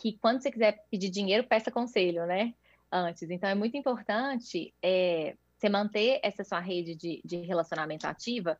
[0.00, 2.54] que quando você quiser pedir dinheiro, peça conselho, né?
[2.90, 3.28] Antes.
[3.30, 8.58] Então, é muito importante é, você manter essa sua rede de, de relacionamento ativa,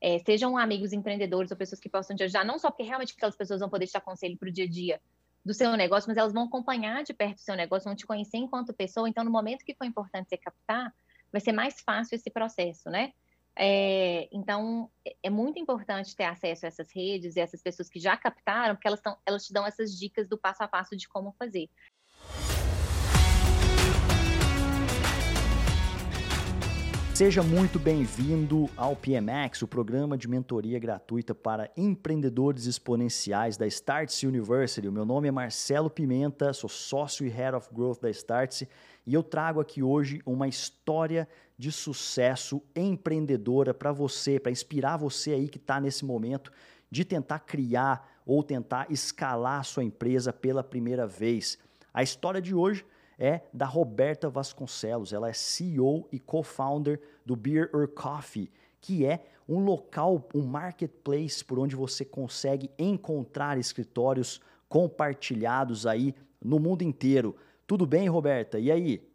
[0.00, 3.36] é, sejam amigos empreendedores ou pessoas que possam te ajudar, não só porque realmente aquelas
[3.36, 5.00] pessoas vão poder te dar conselho para o dia a dia
[5.44, 8.36] do seu negócio, mas elas vão acompanhar de perto o seu negócio, vão te conhecer
[8.36, 9.08] enquanto pessoa.
[9.08, 10.92] Então, no momento que for importante você captar,
[11.32, 13.12] vai ser mais fácil esse processo, né?
[13.56, 14.90] É, então,
[15.22, 18.88] é muito importante ter acesso a essas redes e essas pessoas que já captaram, porque
[18.88, 21.68] elas, tão, elas te dão essas dicas do passo a passo de como fazer.
[27.14, 34.26] Seja muito bem-vindo ao PMX, o programa de mentoria gratuita para empreendedores exponenciais da Startse
[34.26, 34.88] University.
[34.88, 38.68] O meu nome é Marcelo Pimenta, sou sócio e Head of Growth da Startse
[39.06, 45.32] e eu trago aqui hoje uma história de sucesso empreendedora para você, para inspirar você
[45.32, 46.50] aí que está nesse momento
[46.90, 51.58] de tentar criar ou tentar escalar a sua empresa pela primeira vez.
[51.92, 52.84] A história de hoje
[53.18, 55.12] é da Roberta Vasconcelos.
[55.12, 61.44] Ela é CEO e co-founder do Beer or Coffee, que é um local, um marketplace
[61.44, 67.36] por onde você consegue encontrar escritórios compartilhados aí no mundo inteiro.
[67.66, 68.58] Tudo bem, Roberta?
[68.58, 69.06] E aí?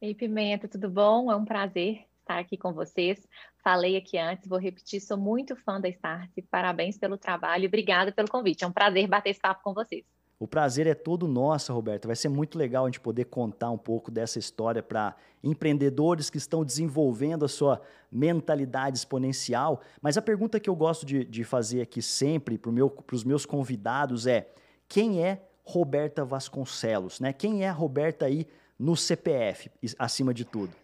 [0.00, 1.30] Ei, Pimenta, tudo bom?
[1.30, 3.28] É um prazer estar aqui com vocês.
[3.62, 6.30] Falei aqui antes, vou repetir, sou muito fã da Start.
[6.50, 8.64] Parabéns pelo trabalho e obrigada pelo convite.
[8.64, 10.02] É um prazer bater esse papo com vocês.
[10.38, 12.06] O prazer é todo nosso, Roberto.
[12.06, 16.38] Vai ser muito legal a gente poder contar um pouco dessa história para empreendedores que
[16.38, 17.78] estão desenvolvendo a sua
[18.10, 19.82] mentalidade exponencial.
[20.00, 23.44] Mas a pergunta que eu gosto de, de fazer aqui sempre para meu, os meus
[23.44, 24.48] convidados é:
[24.88, 27.20] quem é Roberta Vasconcelos?
[27.20, 27.34] Né?
[27.34, 28.46] Quem é a Roberta aí
[28.80, 30.74] no CPF, acima de tudo?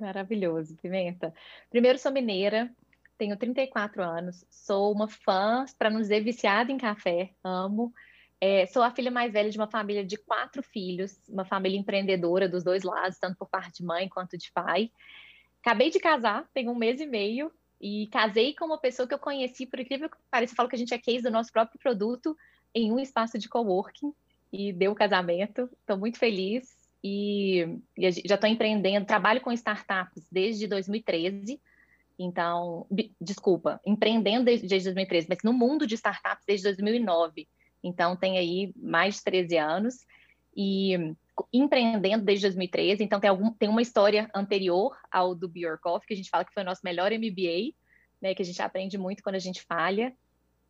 [0.00, 1.34] Maravilhoso, Pimenta.
[1.68, 2.74] Primeiro, sou mineira,
[3.18, 7.92] tenho 34 anos, sou uma fã, para não dizer viciada em café, amo.
[8.40, 12.48] É, sou a filha mais velha de uma família de quatro filhos, uma família empreendedora
[12.48, 14.90] dos dois lados, tanto por parte de mãe quanto de pai.
[15.60, 19.18] Acabei de casar, tem um mês e meio, e casei com uma pessoa que eu
[19.18, 22.34] conheci, por incrível que pareça, falo que a gente é case do nosso próprio produto
[22.74, 24.14] em um espaço de coworking,
[24.50, 25.68] e deu o casamento.
[25.82, 31.60] Estou muito feliz e, e já estou empreendendo, trabalho com startups desde 2013.
[32.18, 32.86] Então,
[33.20, 37.48] desculpa, empreendendo desde, desde 2013, mas no mundo de startups desde 2009.
[37.82, 39.94] Então, tem aí mais de 13 anos
[40.56, 41.14] e
[41.52, 43.04] empreendendo desde 2013.
[43.04, 45.48] Então, tem, algum, tem uma história anterior ao do
[45.80, 47.72] Coffee, que a gente fala que foi o nosso melhor MBA,
[48.20, 50.12] né, que a gente aprende muito quando a gente falha.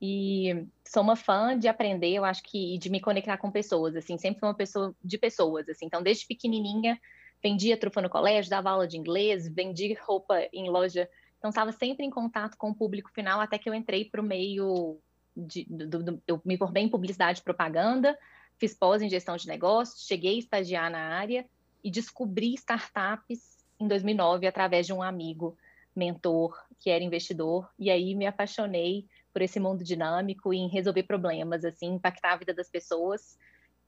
[0.01, 4.17] E sou uma fã de aprender, eu acho que de me conectar com pessoas, assim,
[4.17, 5.87] sempre fui uma pessoa de pessoas, assim.
[5.87, 7.01] Então, desde pequenininha,
[7.43, 11.09] vendia trufa no colégio, dava aula de inglês, vendia roupa em loja.
[11.39, 14.25] Então, estava sempre em contato com o público final, até que eu entrei para o
[14.25, 15.01] meio
[15.37, 18.19] de, do, do, eu me formei em publicidade e propaganda,
[18.59, 21.47] fiz pós em gestão de negócios, cheguei a estagiar na área
[21.83, 25.57] e descobri startups em 2009 através de um amigo
[25.95, 29.07] mentor que era investidor e aí me apaixonei
[29.39, 33.39] por esse mundo dinâmico e em resolver problemas assim impactar a vida das pessoas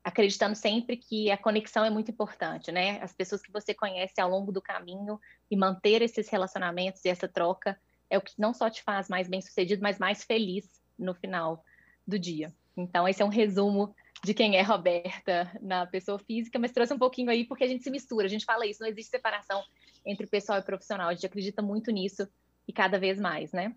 [0.04, 4.30] acreditando sempre que a conexão é muito importante né as pessoas que você conhece ao
[4.30, 5.18] longo do caminho
[5.50, 7.76] e manter esses relacionamentos e essa troca
[8.08, 11.64] é o que não só te faz mais bem sucedido mas mais feliz no final
[12.06, 12.52] do dia.
[12.76, 16.98] Então, esse é um resumo de quem é Roberta na pessoa física, mas trouxe um
[16.98, 19.62] pouquinho aí porque a gente se mistura, a gente fala isso, não existe separação
[20.04, 22.28] entre pessoal e profissional, a gente acredita muito nisso
[22.68, 23.74] e cada vez mais, né?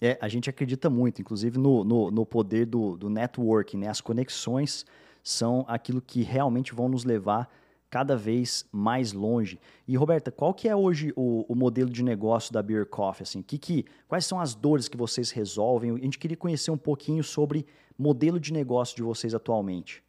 [0.00, 3.88] É, a gente acredita muito, inclusive no, no, no poder do, do networking, né?
[3.88, 4.86] As conexões
[5.22, 7.50] são aquilo que realmente vão nos levar
[7.90, 9.60] cada vez mais longe.
[9.86, 13.24] E Roberta, qual que é hoje o, o modelo de negócio da Beer Coffee?
[13.24, 15.90] Assim, que, que, quais são as dores que vocês resolvem?
[15.90, 17.66] A gente queria conhecer um pouquinho sobre
[17.98, 20.02] modelo de negócio de vocês atualmente.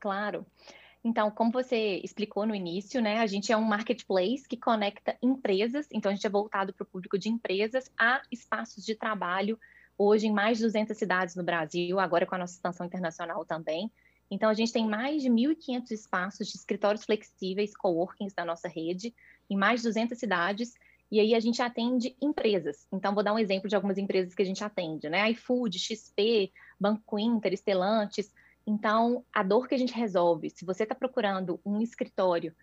[0.00, 0.46] Claro.
[1.02, 5.88] Então, como você explicou no início, né, a gente é um marketplace que conecta empresas,
[5.90, 9.58] então a gente é voltado para o público de empresas a espaços de trabalho,
[9.96, 13.90] hoje em mais de 200 cidades no Brasil, agora com a nossa expansão internacional também.
[14.30, 19.14] Então, a gente tem mais de 1.500 espaços de escritórios flexíveis, coworkings da nossa rede,
[19.48, 20.74] em mais de 200 cidades,
[21.10, 22.86] e aí a gente atende empresas.
[22.92, 25.28] Então, vou dar um exemplo de algumas empresas que a gente atende, né?
[25.32, 28.32] iFood, XP, Banco Inter, Estelantes.
[28.70, 32.54] Então, a dor que a gente resolve, se você está procurando um escritório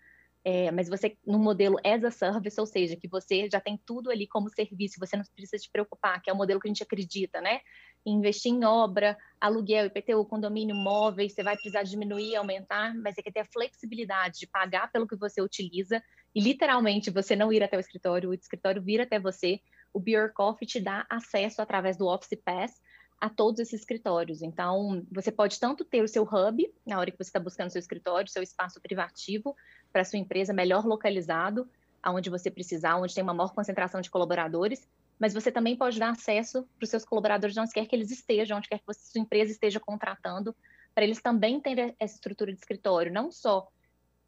[0.44, 4.10] é, mas você no modelo as a service, ou seja, que você já tem tudo
[4.10, 6.82] ali como serviço, você não precisa se preocupar, que é o modelo que a gente
[6.82, 7.60] acredita, né?
[8.06, 13.32] Investir em obra, aluguel, IPTU, condomínio, móveis, você vai precisar diminuir, aumentar, mas você quer
[13.32, 16.02] ter a flexibilidade de pagar pelo que você utiliza
[16.34, 19.60] e literalmente você não ir até o escritório, o escritório vir até você.
[19.92, 22.80] O Beer Coffee te dá acesso através do Office Pass
[23.20, 24.42] a todos esses escritórios.
[24.42, 27.80] Então, você pode tanto ter o seu hub, na hora que você está buscando seu
[27.80, 29.56] escritório, seu espaço privativo
[29.92, 31.68] para sua empresa melhor localizado,
[32.02, 34.88] aonde você precisar, onde tem uma maior concentração de colaboradores,
[35.18, 38.56] mas você também pode dar acesso para os seus colaboradores onde quer que eles estejam,
[38.56, 40.54] onde quer que você, sua empresa esteja contratando,
[40.94, 43.68] para eles também terem essa estrutura de escritório, não só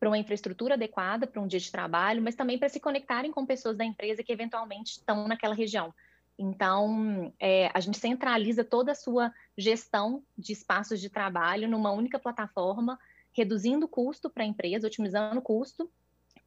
[0.00, 3.44] para uma infraestrutura adequada para um dia de trabalho, mas também para se conectarem com
[3.46, 5.94] pessoas da empresa que eventualmente estão naquela região.
[6.42, 12.19] Então, é, a gente centraliza toda a sua gestão de espaços de trabalho numa única
[12.19, 12.98] plataforma,
[13.31, 15.90] reduzindo o custo para a empresa, otimizando o custo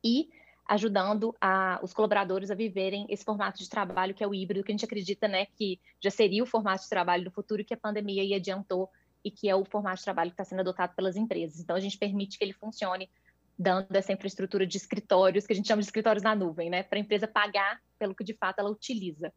[0.03, 0.31] e
[0.67, 4.71] ajudando a, os colaboradores a viverem esse formato de trabalho que é o híbrido, que
[4.71, 7.77] a gente acredita né, que já seria o formato de trabalho do futuro que a
[7.77, 8.89] pandemia aí adiantou
[9.23, 11.59] e que é o formato de trabalho que está sendo adotado pelas empresas.
[11.59, 13.07] Então, a gente permite que ele funcione
[13.59, 16.97] dando essa infraestrutura de escritórios, que a gente chama de escritórios na nuvem, né, para
[16.97, 19.31] a empresa pagar pelo que de fato ela utiliza.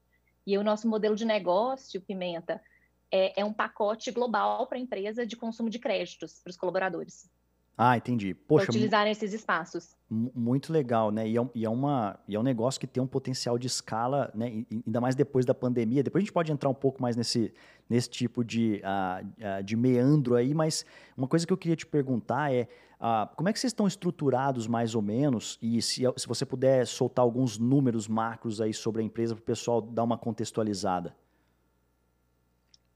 [0.46, 2.62] E o nosso modelo de negócio, Pimenta,
[3.10, 7.28] é, é um pacote global para a empresa de consumo de créditos para os colaboradores.
[7.78, 8.32] Ah, entendi.
[8.32, 9.94] Poxa, utilizarem esses espaços.
[10.08, 11.28] Muito legal, né?
[11.28, 14.30] E é, e é, uma, e é um negócio que tem um potencial de escala,
[14.34, 14.64] né?
[14.86, 16.02] ainda mais depois da pandemia.
[16.02, 17.52] Depois a gente pode entrar um pouco mais nesse,
[17.88, 22.50] nesse tipo de, uh, de meandro aí, mas uma coisa que eu queria te perguntar
[22.50, 22.66] é
[22.98, 25.58] uh, como é que vocês estão estruturados mais ou menos?
[25.60, 29.44] E se, se você puder soltar alguns números macros aí sobre a empresa para o
[29.44, 31.14] pessoal dar uma contextualizada.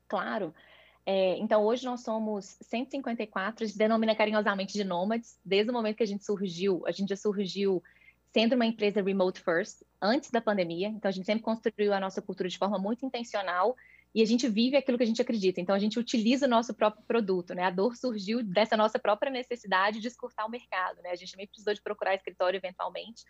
[0.09, 0.55] Claro.
[1.13, 5.37] É, então, hoje nós somos 154, a gente denomina carinhosamente de nômades.
[5.45, 7.83] Desde o momento que a gente surgiu, a gente já surgiu
[8.33, 10.87] sendo uma empresa remote first, antes da pandemia.
[10.87, 13.75] Então, a gente sempre construiu a nossa cultura de forma muito intencional
[14.15, 15.61] e a gente vive aquilo que a gente acredita.
[15.61, 17.57] Então, a gente utiliza o nosso próprio produto.
[17.57, 17.65] Né?
[17.65, 21.03] A dor surgiu dessa nossa própria necessidade de escutar o mercado.
[21.03, 21.11] Né?
[21.11, 23.25] A gente também precisou de procurar escritório eventualmente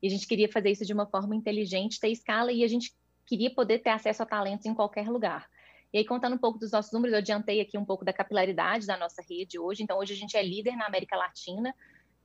[0.00, 2.94] e a gente queria fazer isso de uma forma inteligente, ter escala e a gente
[3.26, 5.52] queria poder ter acesso a talentos em qualquer lugar.
[5.94, 8.84] E aí, contando um pouco dos nossos números, eu adiantei aqui um pouco da capilaridade
[8.84, 9.84] da nossa rede hoje.
[9.84, 11.72] Então, hoje a gente é líder na América Latina,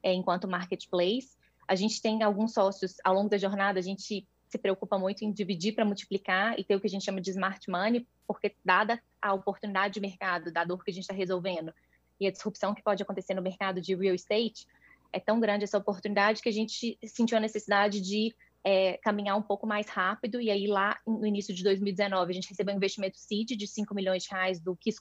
[0.02, 1.38] é, enquanto marketplace.
[1.68, 5.32] A gente tem alguns sócios, ao longo da jornada, a gente se preocupa muito em
[5.32, 9.00] dividir para multiplicar e ter o que a gente chama de smart money, porque dada
[9.22, 11.72] a oportunidade de mercado, da dor que a gente está resolvendo
[12.20, 14.66] e a disrupção que pode acontecer no mercado de real estate,
[15.14, 19.42] é tão grande essa oportunidade que a gente sentiu a necessidade de é, caminhar um
[19.42, 20.42] pouco mais rápido.
[20.42, 23.94] E aí, lá no início de 2019, a gente recebeu um investimento seed de 5
[23.96, 24.98] milhões de reais do Keith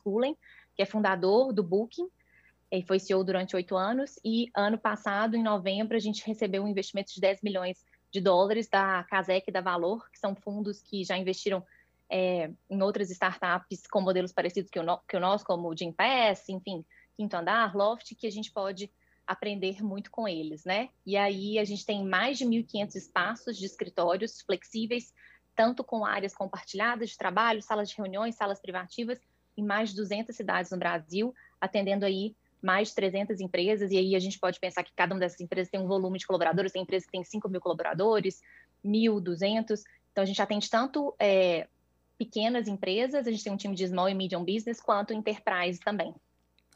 [0.74, 2.08] que é fundador do Booking,
[2.70, 4.18] e foi CEO durante oito anos.
[4.24, 8.68] E ano passado, em novembro, a gente recebeu um investimento de 10 milhões de dólares
[8.68, 11.64] da Casec e da Valor, que são fundos que já investiram
[12.10, 15.76] é, em outras startups com modelos parecidos que o, no, que o nosso, como o
[15.76, 16.84] Gympass, enfim,
[17.16, 18.90] Quinto Andar, Loft, que a gente pode
[19.28, 20.88] aprender muito com eles, né?
[21.04, 25.12] E aí a gente tem mais de 1.500 espaços de escritórios flexíveis,
[25.54, 29.20] tanto com áreas compartilhadas de trabalho, salas de reuniões, salas privativas,
[29.54, 34.16] em mais de 200 cidades no Brasil, atendendo aí mais de 300 empresas, e aí
[34.16, 36.82] a gente pode pensar que cada uma dessas empresas tem um volume de colaboradores, tem
[36.82, 38.40] empresas que têm 5 mil colaboradores,
[38.84, 41.68] 1.200, então a gente atende tanto é,
[42.16, 46.14] pequenas empresas, a gente tem um time de small e medium business, quanto enterprise também.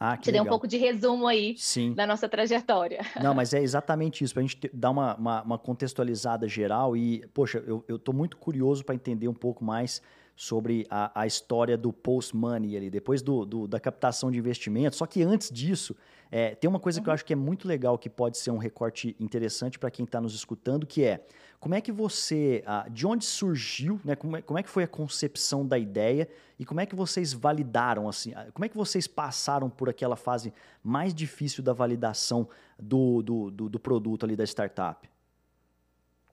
[0.04, 1.94] Ah, que Te dei um pouco de resumo aí Sim.
[1.94, 3.00] da nossa trajetória.
[3.22, 6.96] Não, mas é exatamente isso, para a gente dar uma, uma, uma, contextualizada geral.
[6.96, 10.02] E, poxa, eu estou muito curioso para entender um pouco mais
[10.34, 14.99] sobre a, a história do post-money ali, depois do, do, da captação de investimentos.
[14.99, 15.94] Só que antes disso,
[16.32, 17.04] é, tem uma coisa uhum.
[17.04, 17.14] que eu uhum.
[17.14, 20.35] acho que é muito legal, que pode ser um recorte interessante para quem está nos
[20.35, 21.25] escutando, que é
[21.62, 24.83] como é que você, ah, de onde surgiu, né, como, é, como é que foi
[24.83, 26.28] a concepção da ideia
[26.59, 30.16] e como é que vocês validaram, assim, ah, como é que vocês passaram por aquela
[30.16, 30.52] fase
[30.83, 35.09] mais difícil da validação do, do, do, do produto ali da startup?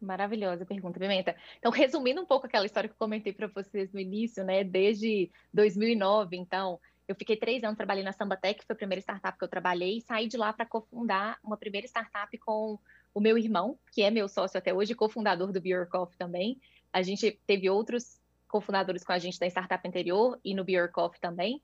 [0.02, 1.36] Maravilhosa pergunta, Pimenta.
[1.60, 4.64] Então, resumindo um pouco aquela história que eu comentei para vocês no início, né?
[4.64, 9.38] Desde 2009, então, eu fiquei três anos trabalhando na Sambatec, que foi a primeira startup
[9.38, 12.80] que eu trabalhei, e saí de lá para cofundar uma primeira startup com
[13.20, 16.58] o meu irmão, que é meu sócio até hoje, cofundador do Beer Coffee também.
[16.92, 21.20] A gente teve outros cofundadores com a gente da startup anterior e no Beer Coffee
[21.20, 21.62] também.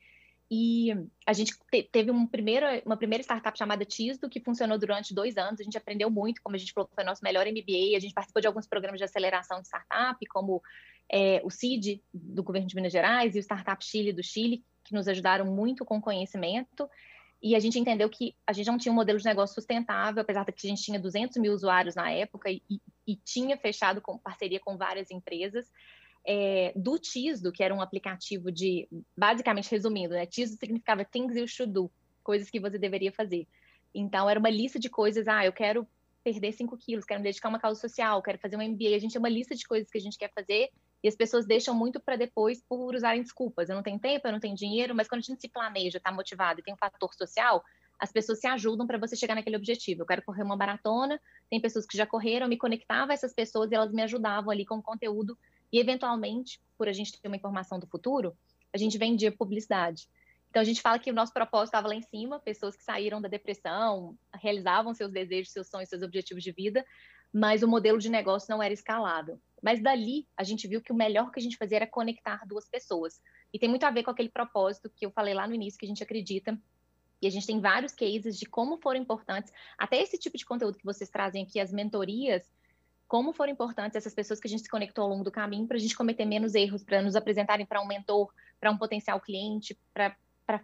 [0.51, 0.93] E
[1.25, 5.37] a gente te, teve um primeiro, uma primeira startup chamada Tisdo, que funcionou durante dois
[5.37, 5.61] anos.
[5.61, 7.95] A gente aprendeu muito, como a gente falou, foi nosso melhor MBA.
[7.95, 10.61] A gente participou de alguns programas de aceleração de startup, como
[11.09, 14.93] é, o CID, do governo de Minas Gerais, e o Startup Chile, do Chile, que
[14.93, 16.87] nos ajudaram muito com conhecimento.
[17.41, 20.43] E a gente entendeu que a gente não tinha um modelo de negócio sustentável, apesar
[20.43, 22.61] de que a gente tinha 200 mil usuários na época e,
[23.07, 25.69] e tinha fechado com parceria com várias empresas
[26.25, 30.25] é, do Tisdo, que era um aplicativo de, basicamente resumindo, né?
[30.25, 31.91] Tisdo significava things you should do,
[32.23, 33.47] coisas que você deveria fazer.
[33.93, 35.87] Então, era uma lista de coisas, ah, eu quero
[36.23, 38.95] perder 5 quilos, quero me dedicar a uma causa social, quero fazer um MBA.
[38.95, 40.71] A gente tinha uma lista de coisas que a gente quer fazer
[41.05, 43.69] E as pessoas deixam muito para depois por usarem desculpas.
[43.69, 46.11] Eu não tenho tempo, eu não tenho dinheiro, mas quando a gente se planeja, está
[46.11, 47.63] motivado e tem um fator social,
[47.99, 50.01] as pessoas se ajudam para você chegar naquele objetivo.
[50.01, 53.35] Eu quero correr uma maratona, tem pessoas que já correram, eu me conectava a essas
[53.35, 55.37] pessoas e elas me ajudavam ali com conteúdo.
[55.71, 58.35] E, eventualmente, por a gente ter uma informação do futuro,
[58.73, 60.09] a gente vendia publicidade.
[60.49, 63.21] Então, a gente fala que o nosso propósito estava lá em cima, pessoas que saíram
[63.21, 66.83] da depressão, realizavam seus desejos, seus sonhos, seus objetivos de vida,
[67.31, 69.37] mas o modelo de negócio não era escalável.
[69.65, 72.69] Mas dali, a gente viu que o melhor que a gente fazia era conectar duas
[72.69, 73.19] pessoas.
[73.51, 75.87] E tem muito a ver com aquele propósito que eu falei lá no início, que
[75.87, 76.55] a gente acredita
[77.19, 80.77] e a gente tem vários cases de como foram importantes, até esse tipo de conteúdo
[80.77, 82.47] que vocês trazem aqui, as mentorias,
[83.07, 85.77] como foram importantes essas pessoas que a gente se conectou ao longo do caminho para
[85.77, 89.75] a gente cometer menos erros, para nos apresentarem para um mentor, para um potencial cliente,
[89.91, 90.15] para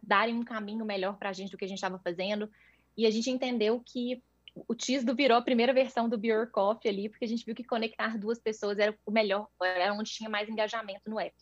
[0.03, 2.47] darem um caminho melhor para a gente do que a gente estava fazendo.
[2.95, 4.21] E a gente entendeu que
[4.55, 7.63] o Tisdo virou a primeira versão do Beer Coffee ali, porque a gente viu que
[7.63, 11.35] conectar duas pessoas era o melhor, era onde tinha mais engajamento no app.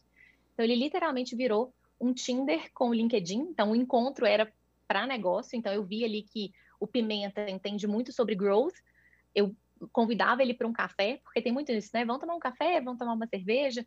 [0.54, 3.40] Então ele literalmente virou um Tinder com o LinkedIn.
[3.40, 4.52] Então o encontro era
[4.90, 5.56] para negócio.
[5.56, 8.74] Então, eu vi ali que o Pimenta entende muito sobre growth.
[9.36, 9.56] Eu
[9.92, 12.04] convidava ele para um café, porque tem muito isso, né?
[12.04, 13.86] Vamos tomar um café, vamos tomar uma cerveja.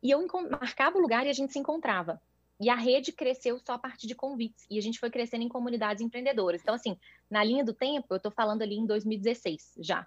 [0.00, 2.22] E eu marcava o lugar e a gente se encontrava.
[2.58, 4.66] E a rede cresceu só a partir de convites.
[4.70, 6.62] E a gente foi crescendo em comunidades empreendedoras.
[6.62, 6.96] Então, assim,
[7.30, 10.06] na linha do tempo, eu estou falando ali em 2016 já.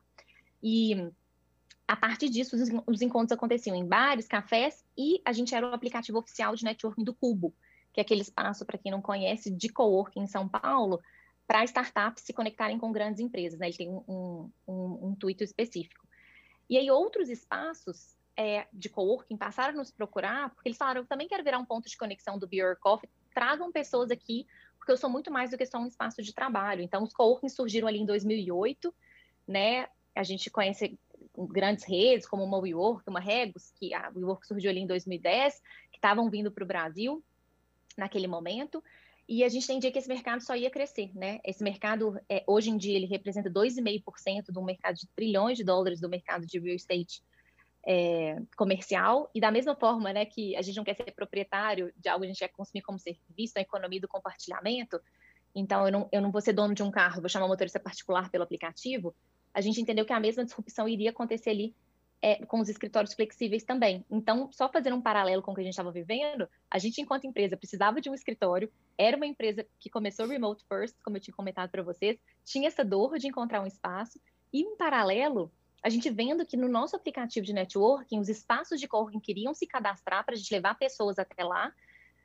[0.62, 1.12] E
[1.88, 5.74] a partir disso, os, os encontros aconteciam em bares, cafés, e a gente era o
[5.74, 7.54] aplicativo oficial de networking do Cubo
[7.94, 11.02] que é aquele espaço, para quem não conhece, de coworking em São Paulo,
[11.48, 13.60] para startups se conectarem com grandes empresas.
[13.60, 13.68] Né?
[13.68, 16.08] Ele tem um, um, um, intuito específico.
[16.70, 21.06] E aí, outros espaços é, de coworking passaram a nos procurar, porque eles falaram: eu
[21.06, 24.98] também quero virar um ponto de conexão do Beer Coffee, tragam pessoas aqui, porque eu
[24.98, 26.82] sou muito mais do que só um espaço de trabalho.
[26.82, 28.96] Então, os coworkings surgiram ali em 2008,
[29.46, 29.90] né?
[30.16, 30.98] A gente conhece
[31.38, 35.98] grandes redes como uma WeWork, uma Regus, que a WeWork surgiu ali em 2010, que
[35.98, 37.22] estavam vindo para o Brasil
[37.98, 38.82] naquele momento,
[39.28, 41.42] e a gente entendia que esse mercado só ia crescer, né?
[41.44, 46.00] Esse mercado, é, hoje em dia, ele representa 2,5% do mercado de trilhões de dólares
[46.00, 47.22] do mercado de real estate
[47.86, 52.10] é, comercial, e da mesma forma, né, que a gente não quer ser proprietário de
[52.10, 55.00] algo, a gente quer consumir como serviço, a economia do compartilhamento,
[55.56, 57.80] então eu não, eu não vou ser dono de um carro, vou chamar um motorista
[57.80, 59.16] particular pelo aplicativo,
[59.54, 61.76] a gente entendeu que a mesma disrupção iria acontecer ali
[62.22, 64.06] é, com os escritórios flexíveis também.
[64.10, 67.26] Então, só fazendo um paralelo com o que a gente estava vivendo, a gente, enquanto
[67.26, 71.36] empresa, precisava de um escritório, era uma empresa que começou remote first, como eu tinha
[71.36, 74.20] comentado para vocês, tinha essa dor de encontrar um espaço,
[74.52, 75.52] e em paralelo,
[75.84, 79.66] a gente vendo que no nosso aplicativo de networking, os espaços de coworking queriam se
[79.66, 81.74] cadastrar para a gente levar pessoas até lá,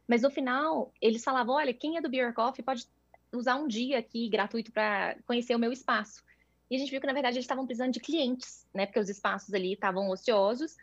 [0.07, 2.87] mas no final, eles falavam, olha, quem é do Beer Coffee pode
[3.33, 6.23] usar um dia aqui gratuito para conhecer o meu espaço.
[6.71, 8.87] E a gente viu que, na verdade, eles estavam precisando de clientes, né?
[8.87, 10.77] Porque os espaços ali estavam ociosos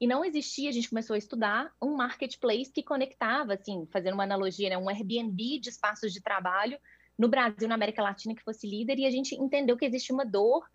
[0.00, 4.24] e não existia, a gente começou a estudar um marketplace que conectava, assim, fazendo uma
[4.24, 4.76] analogia, né?
[4.76, 6.78] um Airbnb de espaços de trabalho
[7.16, 10.24] no Brasil, na América Latina, que fosse líder, e a gente entendeu que existe uma
[10.24, 10.68] dor,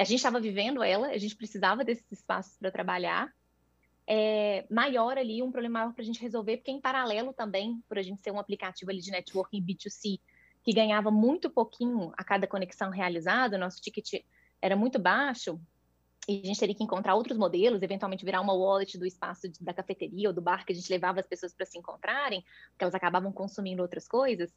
[0.00, 3.30] a gente estava vivendo ela, a gente precisava desses espaços para trabalhar,
[4.06, 7.98] é, maior ali, um problema maior para a gente resolver, porque em paralelo também, por
[7.98, 10.18] a gente ser um aplicativo ali de networking B2C,
[10.64, 14.24] que ganhava muito pouquinho a cada conexão realizada, nosso ticket
[14.62, 15.60] era muito baixo,
[16.26, 19.62] e a gente teria que encontrar outros modelos, eventualmente virar uma wallet do espaço de,
[19.62, 22.84] da cafeteria ou do bar que a gente levava as pessoas para se encontrarem, porque
[22.84, 24.50] elas acabavam consumindo outras coisas.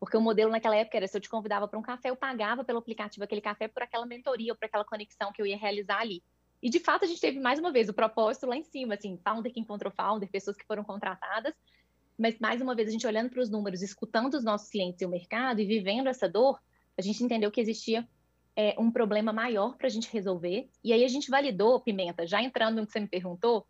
[0.00, 2.64] Porque o modelo naquela época era se eu te convidava para um café, eu pagava
[2.64, 6.00] pelo aplicativo aquele café por aquela mentoria ou por aquela conexão que eu ia realizar
[6.00, 6.22] ali.
[6.62, 9.18] E de fato a gente teve mais uma vez o propósito lá em cima, assim,
[9.22, 11.54] founder que encontrou founder, pessoas que foram contratadas,
[12.18, 15.06] mas mais uma vez a gente olhando para os números, escutando os nossos clientes e
[15.06, 16.58] o mercado e vivendo essa dor,
[16.96, 18.06] a gente entendeu que existia
[18.56, 20.68] é, um problema maior para a gente resolver.
[20.84, 23.66] E aí a gente validou, Pimenta, já entrando no que você me perguntou,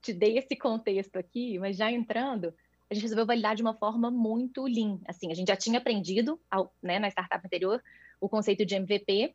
[0.00, 2.54] te dei esse contexto aqui, mas já entrando,
[2.90, 4.98] a gente resolveu validar de uma forma muito lean.
[5.06, 7.82] Assim, a gente já tinha aprendido ao, né, na startup anterior
[8.20, 9.34] o conceito de MVP.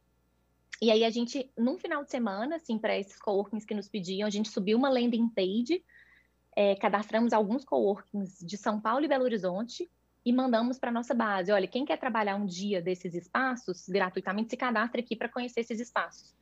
[0.81, 4.27] E aí a gente, num final de semana, assim, para esses coworkings que nos pediam,
[4.27, 5.83] a gente subiu uma landing page
[6.55, 9.89] é, cadastramos alguns coworkings de São Paulo e Belo Horizonte
[10.25, 11.51] e mandamos para nossa base.
[11.51, 15.79] Olha, quem quer trabalhar um dia desses espaços gratuitamente se cadastra aqui para conhecer esses
[15.79, 16.33] espaços.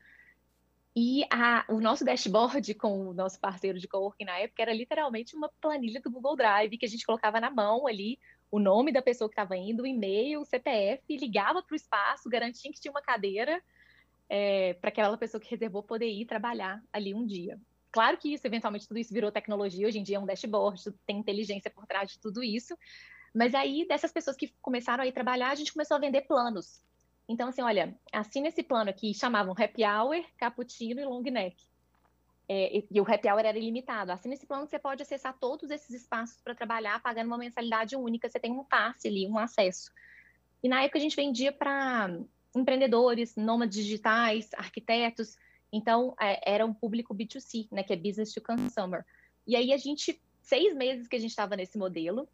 [0.96, 5.36] E a, o nosso dashboard com o nosso parceiro de coworking na época era literalmente
[5.36, 8.20] uma planilha do Google Drive que a gente colocava na mão ali
[8.52, 12.30] o nome da pessoa que estava indo, o e-mail, o CPF, ligava para o espaço,
[12.30, 13.64] garantia que tinha uma cadeira
[14.28, 17.58] é, para aquela pessoa que reservou poder ir trabalhar ali um dia.
[17.92, 21.18] Claro que isso, eventualmente, tudo isso virou tecnologia, hoje em dia é um dashboard, tem
[21.18, 22.78] inteligência por trás de tudo isso.
[23.34, 26.82] Mas aí, dessas pessoas que começaram a ir trabalhar, a gente começou a vender planos.
[27.32, 31.56] Então, assim, olha, assina esse plano aqui, chamavam Happy Hour, Cappuccino e Long Neck.
[32.50, 34.12] é, e, e, o happy hour era ilimitado.
[34.12, 38.28] Assim, nesse plano você pode acessar todos esses espaços para trabalhar, pagando uma mensalidade única,
[38.28, 39.94] você tem um passe ali, um acesso.
[40.62, 42.20] E na época a gente vendia para
[42.54, 45.38] empreendedores, nômades digitais, arquitetos,
[45.72, 49.06] então é, era um público B2C, né, que é business to consumer.
[49.48, 52.28] E aí a gente, seis meses que a gente estava nesse modelo,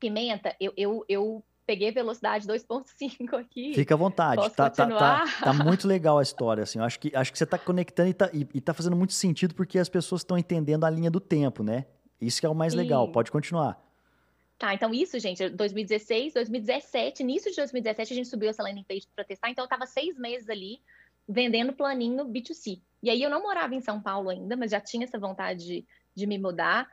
[0.00, 3.74] Pimenta, eu, eu, eu peguei velocidade 2.5 aqui.
[3.74, 4.42] Fica à vontade.
[4.50, 6.62] Tá, tá, tá, tá, muito legal a história.
[6.62, 6.78] Assim.
[6.78, 9.12] Eu acho que, acho que você está conectando e, tá, e, e tá fazendo muito
[9.12, 11.86] sentido porque as pessoas estão entendendo a linha do tempo, né?
[12.20, 12.78] Isso que é o mais Sim.
[12.78, 13.10] legal.
[13.10, 13.82] Pode continuar.
[14.58, 19.08] Tá, então isso, gente, 2016, 2017, início de 2017 a gente subiu essa landing page
[19.14, 20.80] para testar, então eu estava seis meses ali
[21.28, 22.80] vendendo planinho B2C.
[23.02, 25.86] E aí eu não morava em São Paulo ainda, mas já tinha essa vontade de,
[26.14, 26.88] de me mudar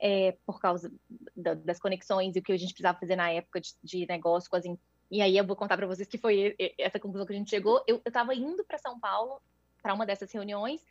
[0.00, 0.92] é, por causa
[1.36, 4.48] da, das conexões e o que a gente precisava fazer na época de, de negócio
[4.50, 4.64] com as
[5.10, 7.82] e aí eu vou contar para vocês que foi essa conclusão que a gente chegou.
[7.84, 9.42] Eu estava indo para São Paulo
[9.82, 10.86] para uma dessas reuniões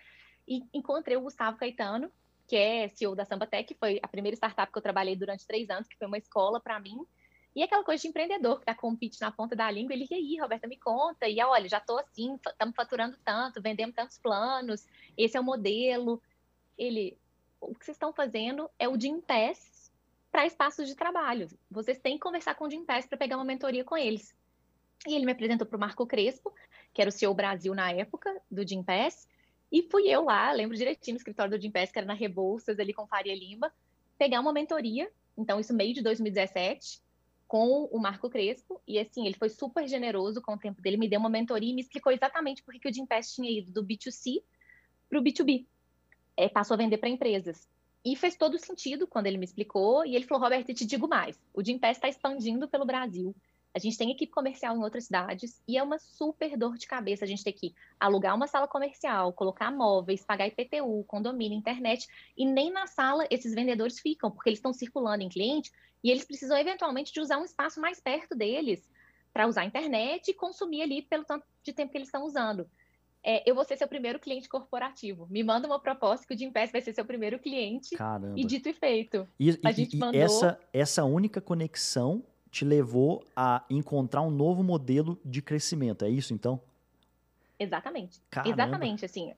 [0.45, 2.11] e encontrei o Gustavo Caetano,
[2.45, 5.87] que é CEO da Sambatec, foi a primeira startup que eu trabalhei durante três anos,
[5.87, 7.05] que foi uma escola para mim.
[7.55, 10.07] E aquela coisa de empreendedor que está com o pitch na ponta da língua, ele,
[10.09, 11.27] e aí, Roberta, me conta.
[11.27, 14.85] E olha, já estou assim, estamos faturando tanto, vendemos tantos planos,
[15.17, 16.21] esse é o modelo.
[16.77, 17.17] Ele,
[17.61, 19.91] o que vocês estão fazendo é o Jim Pass
[20.31, 21.47] para espaços de trabalho.
[21.69, 24.35] Vocês têm que conversar com o Jim Pass para pegar uma mentoria com eles.
[25.07, 26.53] E ele me apresentou para o Marco Crespo,
[26.93, 29.27] que era o CEO Brasil na época, do Jim Pass,
[29.71, 32.79] e fui eu lá, lembro direitinho, no escritório do Jim Pass, que era na Rebouças,
[32.79, 33.71] ali com Faria Lima,
[34.17, 37.01] pegar uma mentoria, então isso meio de 2017,
[37.47, 41.07] com o Marco Crespo, e assim, ele foi super generoso com o tempo dele, me
[41.07, 43.83] deu uma mentoria e me explicou exatamente por que o Jim Pass tinha ido do
[43.83, 44.43] B2C
[45.07, 45.65] para o B2B
[46.39, 47.67] é, passou a vender para empresas.
[48.03, 50.05] E fez todo sentido quando ele me explicou.
[50.05, 53.35] E ele falou: Roberto, te digo mais: o Gimpass está expandindo pelo Brasil.
[53.75, 57.23] A gente tem equipe comercial em outras cidades e é uma super dor de cabeça
[57.23, 62.47] a gente ter que alugar uma sala comercial, colocar móveis, pagar IPTU, condomínio, internet, e
[62.47, 65.71] nem na sala esses vendedores ficam, porque eles estão circulando em cliente
[66.03, 68.89] e eles precisam eventualmente de usar um espaço mais perto deles
[69.31, 72.67] para usar a internet e consumir ali pelo tanto de tempo que eles estão usando
[73.23, 75.27] é, eu vou ser seu primeiro cliente corporativo.
[75.29, 77.95] Me manda uma proposta que o Jim Pass vai ser seu primeiro cliente.
[77.95, 78.39] Caramba.
[78.39, 79.27] E dito e feito.
[79.39, 80.21] E, a gente e, mandou...
[80.21, 86.33] essa, essa única conexão te levou a encontrar um novo modelo de crescimento, é isso
[86.33, 86.59] então?
[87.59, 88.21] Exatamente.
[88.29, 88.55] Caramba.
[88.55, 89.33] Exatamente, assim.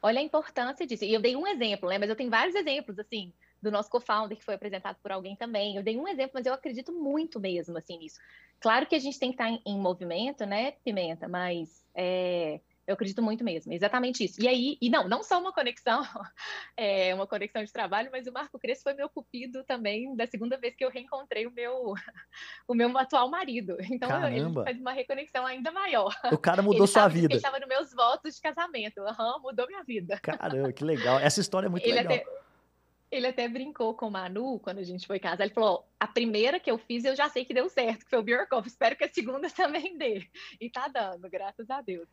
[0.00, 1.04] Olha a importância disso.
[1.04, 1.98] E eu dei um exemplo, né?
[1.98, 5.76] Mas eu tenho vários exemplos, assim, do nosso co-founder que foi apresentado por alguém também.
[5.76, 8.20] Eu dei um exemplo, mas eu acredito muito mesmo, assim, nisso.
[8.60, 11.28] Claro que a gente tem que estar em, em movimento, né, Pimenta?
[11.28, 14.40] Mas é, eu acredito muito mesmo, exatamente isso.
[14.40, 16.02] E aí, e não, não só uma conexão,
[16.76, 20.56] é, uma conexão de trabalho, mas o Marco Crespo foi meu cupido também da segunda
[20.56, 21.94] vez que eu reencontrei o meu,
[22.68, 23.76] o meu atual marido.
[23.96, 24.60] Então Caramba.
[24.60, 26.14] ele faz uma reconexão ainda maior.
[26.30, 27.32] O cara mudou ele sua vida.
[27.32, 29.00] Ele estava nos meus votos de casamento.
[29.00, 30.18] Uhum, mudou minha vida.
[30.20, 31.18] Caramba, que legal.
[31.18, 32.14] Essa história é muito ele legal.
[32.14, 32.24] Até,
[33.10, 35.44] ele até brincou com o Manu quando a gente foi casar.
[35.44, 38.18] Ele falou: a primeira que eu fiz eu já sei que deu certo, que foi
[38.18, 38.66] o Bjorkov.
[38.66, 40.26] Espero que a segunda também dê.
[40.60, 42.08] E tá dando, graças a Deus.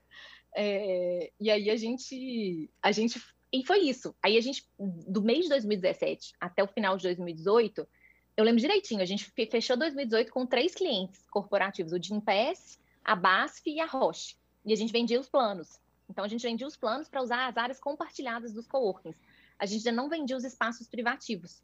[0.55, 3.21] É, e aí a gente, a gente.
[3.51, 4.15] E foi isso.
[4.21, 7.87] Aí a gente, do mês de 2017 até o final de 2018,
[8.35, 13.69] eu lembro direitinho, a gente fechou 2018 com três clientes corporativos: o Gimpass, a BASF
[13.69, 14.35] e a Roche.
[14.65, 15.81] E a gente vendia os planos.
[16.09, 19.17] Então a gente vendia os planos para usar as áreas compartilhadas dos coworkings
[19.59, 21.61] a gente ainda não vendia os espaços privativos.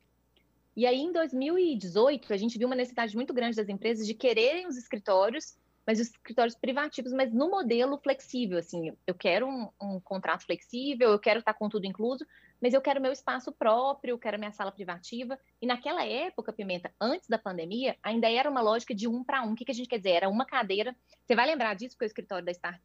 [0.76, 4.68] E aí, em 2018, a gente viu uma necessidade muito grande das empresas de quererem
[4.68, 10.00] os escritórios, mas os escritórios privativos, mas no modelo flexível, assim, eu quero um, um
[10.00, 12.26] contrato flexível, eu quero estar com tudo incluso,
[12.62, 15.40] mas eu quero meu espaço próprio, eu quero minha sala privativa.
[15.62, 19.54] E naquela época, Pimenta, antes da pandemia, ainda era uma lógica de um para um.
[19.54, 20.12] O que, que a gente quer dizer?
[20.12, 20.96] Era uma cadeira.
[21.26, 22.82] Você vai lembrar disso, porque o escritório da Start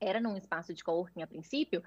[0.00, 1.82] era num espaço de coworking a princípio,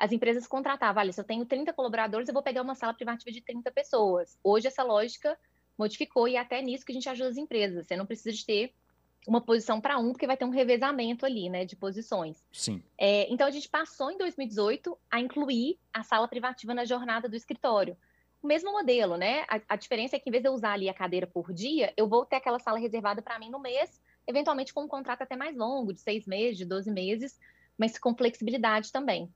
[0.00, 3.30] as empresas contratavam, olha, se eu tenho 30 colaboradores, eu vou pegar uma sala privativa
[3.30, 4.38] de 30 pessoas.
[4.42, 5.38] Hoje essa lógica
[5.76, 7.86] modificou e é até nisso que a gente ajuda as empresas.
[7.86, 8.72] Você não precisa de ter
[9.28, 12.42] uma posição para um, porque vai ter um revezamento ali, né, de posições.
[12.50, 12.82] Sim.
[12.96, 17.36] É, então a gente passou em 2018 a incluir a sala privativa na jornada do
[17.36, 17.94] escritório.
[18.42, 19.44] O mesmo modelo, né?
[19.48, 21.92] A, a diferença é que em vez de eu usar ali a cadeira por dia,
[21.94, 25.36] eu vou ter aquela sala reservada para mim no mês, eventualmente com um contrato até
[25.36, 27.38] mais longo, de seis meses, de 12 meses,
[27.76, 29.30] mas com flexibilidade também.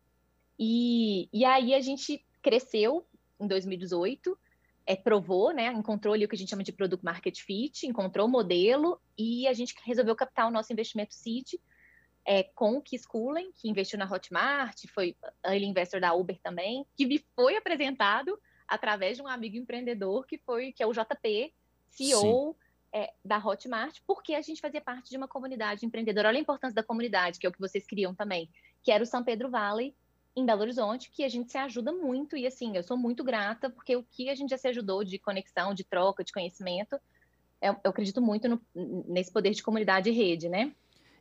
[0.58, 3.06] E, e aí a gente cresceu
[3.40, 4.38] em 2018,
[4.86, 8.26] é, provou, né, encontrou ali o que a gente chama de Product Market Fit, encontrou
[8.26, 11.54] o modelo e a gente resolveu captar o nosso investimento seed
[12.26, 16.86] é, com o Kiss Coolen, que investiu na Hotmart, foi ele investor da Uber também,
[16.96, 21.52] que me foi apresentado através de um amigo empreendedor que foi que é o JP,
[21.88, 22.56] CEO
[22.92, 26.28] é, da Hotmart, porque a gente fazia parte de uma comunidade empreendedora.
[26.28, 28.48] Olha a importância da comunidade, que é o que vocês criam também,
[28.82, 29.94] que era o São Pedro Valley,
[30.36, 33.70] em Belo Horizonte, que a gente se ajuda muito, e assim, eu sou muito grata,
[33.70, 36.98] porque o que a gente já se ajudou de conexão, de troca, de conhecimento,
[37.62, 38.60] eu, eu acredito muito no,
[39.06, 40.72] nesse poder de comunidade e rede, né?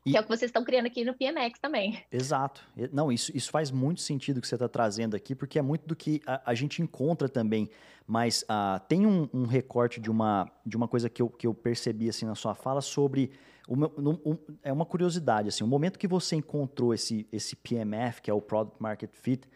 [0.06, 0.12] E...
[0.12, 2.04] Que é o que vocês estão criando aqui no PMX também.
[2.12, 2.62] Exato.
[2.92, 5.96] Não, isso, isso faz muito sentido que você está trazendo aqui, porque é muito do
[5.96, 7.70] que a, a gente encontra também.
[8.06, 11.54] Mas uh, tem um, um, recorte de uma, de uma coisa que eu, que eu
[11.54, 13.32] percebi assim na sua fala sobre.
[13.68, 18.34] Um, é uma curiosidade, assim, o momento que você encontrou esse, esse PMF, que é
[18.34, 19.48] o Product Market Fit,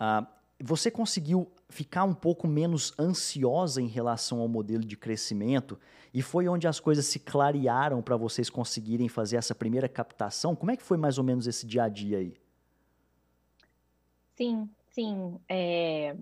[0.00, 0.26] uh,
[0.62, 5.78] você conseguiu ficar um pouco menos ansiosa em relação ao modelo de crescimento
[6.14, 10.54] e foi onde as coisas se clarearam para vocês conseguirem fazer essa primeira captação?
[10.54, 12.34] Como é que foi mais ou menos esse dia a dia aí?
[14.34, 15.38] Sim, sim.
[15.48, 16.16] É...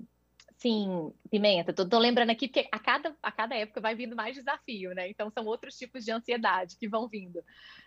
[0.65, 4.35] Sim, Pimenta, tô, tô, lembrando aqui porque a cada, a cada época vai vindo mais
[4.35, 5.11] desafio, né?
[5.11, 7.45] Então são outros tipos de ansiedade que vão vindo.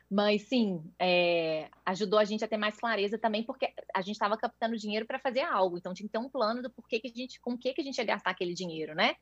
[0.07, 4.37] Mas sim, é, ajudou a gente a ter mais clareza também, porque a gente estava
[4.37, 5.79] captando dinheiro para fazer algo.
[5.79, 7.81] Então tinha que ter um plano do porquê que a gente, com o que, que
[7.81, 9.15] a gente ia gastar aquele dinheiro, né?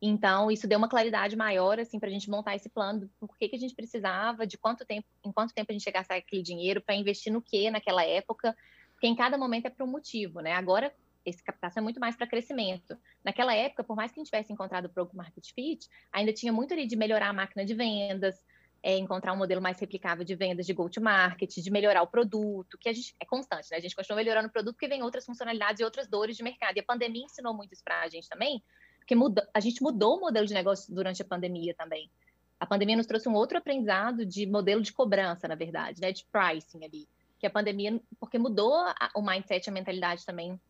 [0.00, 3.48] Então, isso deu uma claridade maior, assim, para a gente montar esse plano do porquê
[3.48, 6.42] que a gente precisava, de quanto tempo, em quanto tempo a gente ia gastar aquele
[6.42, 8.56] dinheiro, para investir no que naquela época,
[8.92, 10.52] porque em cada momento é para um motivo, né?
[10.52, 12.96] Agora, esse captação é muito mais para crescimento.
[13.24, 16.52] Naquela época, por mais que a gente tivesse encontrado o Product Market Fit, ainda tinha
[16.52, 18.44] muito ali de melhorar a máquina de vendas,
[18.82, 22.88] é, encontrar um modelo mais replicável de vendas de go-to-market, de melhorar o produto, que
[22.88, 23.76] a gente é constante, né?
[23.76, 26.76] A gente continua melhorando o produto porque vem outras funcionalidades e outras dores de mercado.
[26.76, 28.62] E a pandemia ensinou muito isso para a gente também,
[28.98, 32.10] porque muda, a gente mudou o modelo de negócio durante a pandemia também.
[32.58, 36.24] A pandemia nos trouxe um outro aprendizado de modelo de cobrança, na verdade, né, de
[36.26, 37.08] pricing ali.
[37.38, 40.60] Que a pandemia, porque mudou a, o mindset, a mentalidade também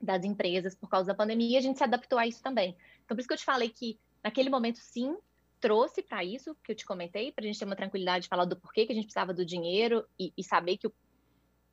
[0.00, 2.76] das empresas por causa da pandemia, a gente se adaptou a isso também.
[3.04, 5.16] Então, por isso que eu te falei que naquele momento, sim,
[5.60, 8.46] trouxe para isso que eu te comentei, para a gente ter uma tranquilidade de falar
[8.46, 10.92] do porquê que a gente precisava do dinheiro e, e saber que o,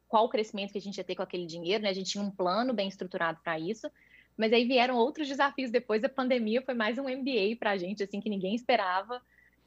[0.07, 1.89] qual o crescimento que a gente ia ter com aquele dinheiro, né?
[1.89, 3.89] A gente tinha um plano bem estruturado para isso.
[4.37, 8.03] Mas aí vieram outros desafios depois da pandemia, foi mais um MBA para a gente,
[8.03, 9.19] assim, que ninguém esperava.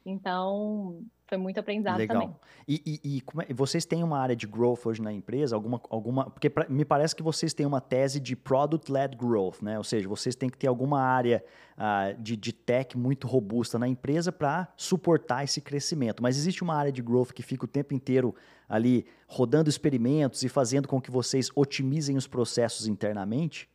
[0.05, 2.21] Então, foi muito aprendizado Legal.
[2.21, 2.35] também.
[2.67, 5.55] E, e, e é, vocês têm uma área de growth hoje na empresa?
[5.55, 9.77] Alguma, alguma porque pra, me parece que vocês têm uma tese de product-led growth, né?
[9.77, 11.43] Ou seja, vocês têm que ter alguma área
[11.77, 16.21] uh, de, de tech muito robusta na empresa para suportar esse crescimento.
[16.21, 18.35] Mas existe uma área de growth que fica o tempo inteiro
[18.67, 23.69] ali rodando experimentos e fazendo com que vocês otimizem os processos internamente?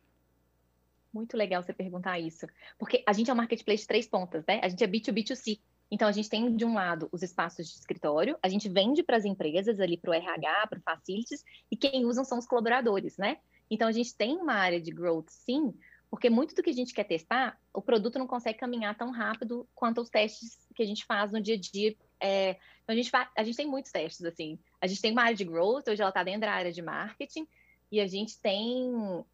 [1.11, 2.45] Muito legal você perguntar isso.
[2.77, 4.59] Porque a gente é um marketplace de três pontas, né?
[4.61, 5.59] A gente é B2B2C.
[5.89, 9.17] Então, a gente tem, de um lado, os espaços de escritório, a gente vende para
[9.17, 13.17] as empresas, ali para o RH, para o Facilities, e quem usam são os colaboradores,
[13.17, 13.37] né?
[13.69, 15.73] Então, a gente tem uma área de growth, sim,
[16.09, 19.67] porque muito do que a gente quer testar, o produto não consegue caminhar tão rápido
[19.75, 21.95] quanto os testes que a gente faz no dia a dia.
[22.19, 22.51] É,
[22.83, 24.59] então, a gente, a gente tem muitos testes, assim.
[24.81, 27.47] A gente tem uma área de growth, hoje ela está dentro da área de marketing,
[27.91, 29.25] e a gente tem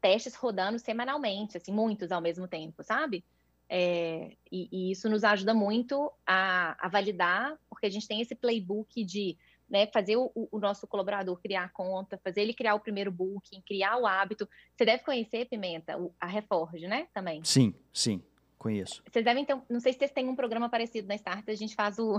[0.00, 3.24] testes rodando semanalmente, assim, muitos ao mesmo tempo, sabe?
[3.68, 8.34] É, e, e, isso nos ajuda muito a, a, validar, porque a gente tem esse
[8.34, 9.36] playbook de
[9.68, 13.60] né, fazer o, o, nosso colaborador criar a conta, fazer ele criar o primeiro booking,
[13.62, 14.48] criar o hábito.
[14.74, 17.08] Você deve conhecer, Pimenta, a Reforge, né?
[17.12, 17.42] Também.
[17.42, 18.22] Sim, sim.
[18.56, 19.02] Conheço.
[19.10, 21.74] Vocês devem ter, não sei se vocês têm um programa parecido na Start, a gente
[21.74, 22.16] faz o.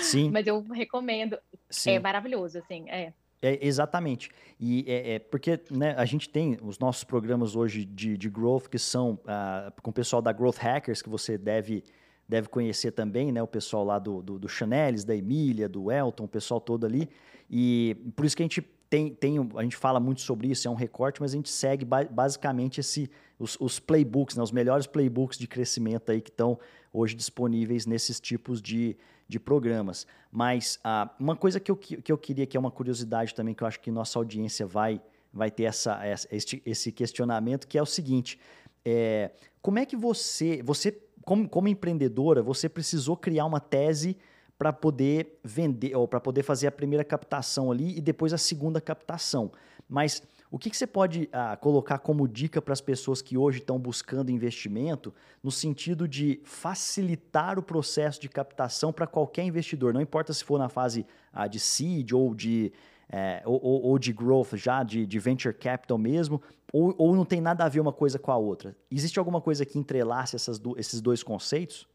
[0.00, 0.30] Sim.
[0.32, 1.38] Mas eu recomendo.
[1.70, 1.92] Sim.
[1.92, 2.88] É maravilhoso, assim.
[2.90, 3.12] É.
[3.42, 4.30] É, exatamente.
[4.58, 8.68] E é, é porque né, a gente tem os nossos programas hoje de, de growth
[8.68, 11.84] que são uh, com o pessoal da Growth Hackers, que você deve,
[12.28, 13.42] deve conhecer também, né?
[13.42, 17.08] O pessoal lá do, do, do Chanelis, da Emília, do Elton, o pessoal todo ali.
[17.50, 20.70] E por isso que a gente tem, tem, a gente fala muito sobre isso, é
[20.70, 25.38] um recorte, mas a gente segue basicamente esse, os, os playbooks, né, os melhores playbooks
[25.38, 26.58] de crescimento aí que estão
[26.92, 28.96] hoje disponíveis nesses tipos de,
[29.28, 30.06] de programas.
[30.30, 33.62] Mas ah, uma coisa que eu, que eu queria, que é uma curiosidade também, que
[33.62, 35.00] eu acho que nossa audiência vai,
[35.32, 38.38] vai ter essa, essa esse questionamento, que é o seguinte:
[38.84, 40.92] é, como é que você, você
[41.24, 44.16] como, como empreendedora, você precisou criar uma tese
[44.56, 48.80] para poder vender, ou para poder fazer a primeira captação ali e depois a segunda
[48.80, 49.52] captação.
[49.88, 50.22] Mas
[50.56, 53.78] o que, que você pode ah, colocar como dica para as pessoas que hoje estão
[53.78, 59.92] buscando investimento, no sentido de facilitar o processo de captação para qualquer investidor?
[59.92, 62.72] Não importa se for na fase ah, de seed ou de,
[63.10, 66.40] é, ou, ou, de growth já, de, de venture capital mesmo,
[66.72, 68.74] ou, ou, não tem nada a ver uma coisa com a outra.
[68.90, 71.86] Existe alguma coisa que entrelace do, esses dois conceitos?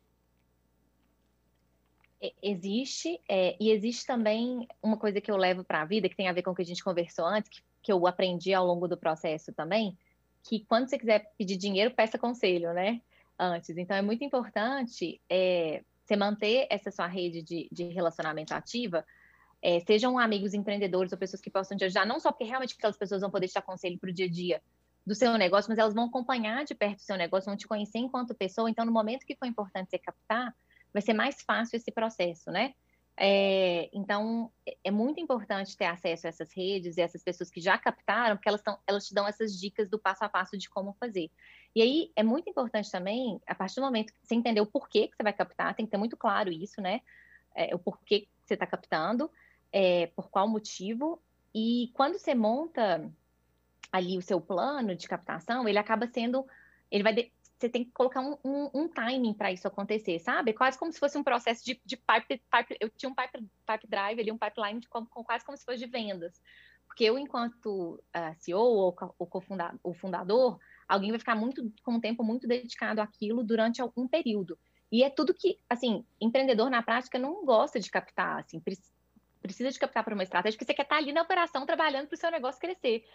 [2.44, 6.28] Existe, é, e existe também uma coisa que eu levo para a vida, que tem
[6.28, 8.88] a ver com o que a gente conversou antes, que que eu aprendi ao longo
[8.88, 9.98] do processo também,
[10.44, 13.02] que quando você quiser pedir dinheiro, peça conselho, né?
[13.38, 13.78] Antes.
[13.78, 19.06] Então, é muito importante é, você manter essa sua rede de, de relacionamento ativa,
[19.62, 22.98] é, sejam amigos empreendedores ou pessoas que possam te ajudar, não só porque realmente aquelas
[22.98, 24.62] pessoas vão poder te dar conselho para o dia a dia
[25.06, 28.00] do seu negócio, mas elas vão acompanhar de perto o seu negócio, vão te conhecer
[28.00, 28.70] enquanto pessoa.
[28.70, 30.56] Então, no momento que for importante você captar,
[30.94, 32.74] vai ser mais fácil esse processo, né?
[33.18, 34.52] É, então,
[34.84, 38.50] é, muito importante ter acesso a essas redes e essas pessoas que já captaram, porque
[38.50, 41.30] elas, tão, elas te dão essas dicas do passo a passo de como fazer.
[41.76, 45.08] E aí, é muito importante também, a partir do momento que você entender o porquê
[45.08, 47.02] que você vai captar, tem que ter muito claro isso, né?
[47.54, 49.30] É, o porquê que você está captando,
[49.72, 51.22] é, por qual motivo,
[51.54, 53.12] e quando você monta
[53.92, 56.48] ali o seu plano de captação, ele acaba sendo,
[56.90, 60.52] ele vai, de, você tem que colocar um, um, um timing para isso acontecer, sabe?
[60.52, 63.88] Quase como se fosse um processo de, de pipe, pipe, eu tinha um pipe, pipe
[63.88, 66.42] drive ali, um pipeline de, com, com, quase como se fosse de vendas.
[66.88, 72.24] Porque eu, enquanto uh, CEO ou, cofundador, fundador, alguém vai ficar muito com um tempo
[72.24, 74.58] muito dedicado àquilo durante algum período.
[74.92, 79.80] E é tudo que, assim, empreendedor na prática não gosta de captar, assim, precisa de
[79.80, 82.30] captar para uma estratégia, porque você quer estar ali na operação trabalhando para o seu
[82.30, 83.06] negócio crescer.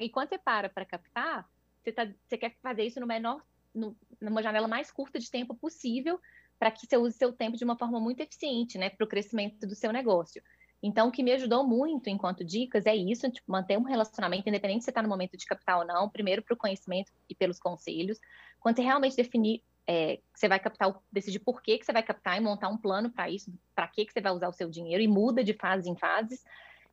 [0.00, 1.48] E quando você para para captar,
[1.82, 3.40] você, tá, você quer fazer isso no menor,
[3.74, 6.20] no, numa janela mais curta de tempo possível,
[6.58, 9.66] para que você use seu tempo de uma forma muito eficiente, né, para o crescimento
[9.66, 10.42] do seu negócio.
[10.82, 14.80] Então, o que me ajudou muito enquanto dicas é isso, tipo, manter um relacionamento, independente
[14.80, 17.58] se você está no momento de captar ou não, primeiro para o conhecimento e pelos
[17.58, 18.18] conselhos.
[18.58, 22.36] Quando você realmente definir é, você vai captar, decidir por que, que você vai captar
[22.36, 25.02] e montar um plano para isso, para que, que você vai usar o seu dinheiro
[25.02, 26.44] e muda de fase em fases.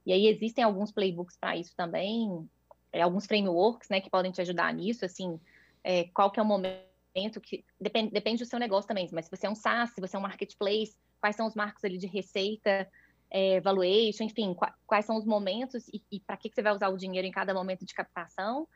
[0.03, 2.49] E aí existem alguns playbooks para isso também,
[2.91, 5.39] é, alguns frameworks, né, que podem te ajudar nisso, assim,
[5.83, 9.31] é, qual que é o momento que depende, depende do seu negócio também, mas se
[9.31, 12.07] você é um SaaS, se você é um marketplace, quais são os marcos ali de
[12.07, 12.87] receita,
[13.29, 16.73] é, valuation, enfim, quais, quais são os momentos e, e para que, que você vai
[16.73, 18.67] usar o dinheiro em cada momento de captação.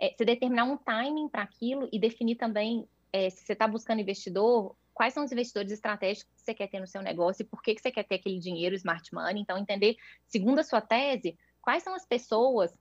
[0.00, 4.00] É, você determinar um timing para aquilo e definir também é, se você está buscando
[4.00, 7.62] investidor, quais são os investidores estratégicos que você quer ter no seu negócio e por
[7.62, 9.42] que, que você quer ter aquele dinheiro, smart money.
[9.42, 12.72] Então, entender, segundo a sua tese, quais são as pessoas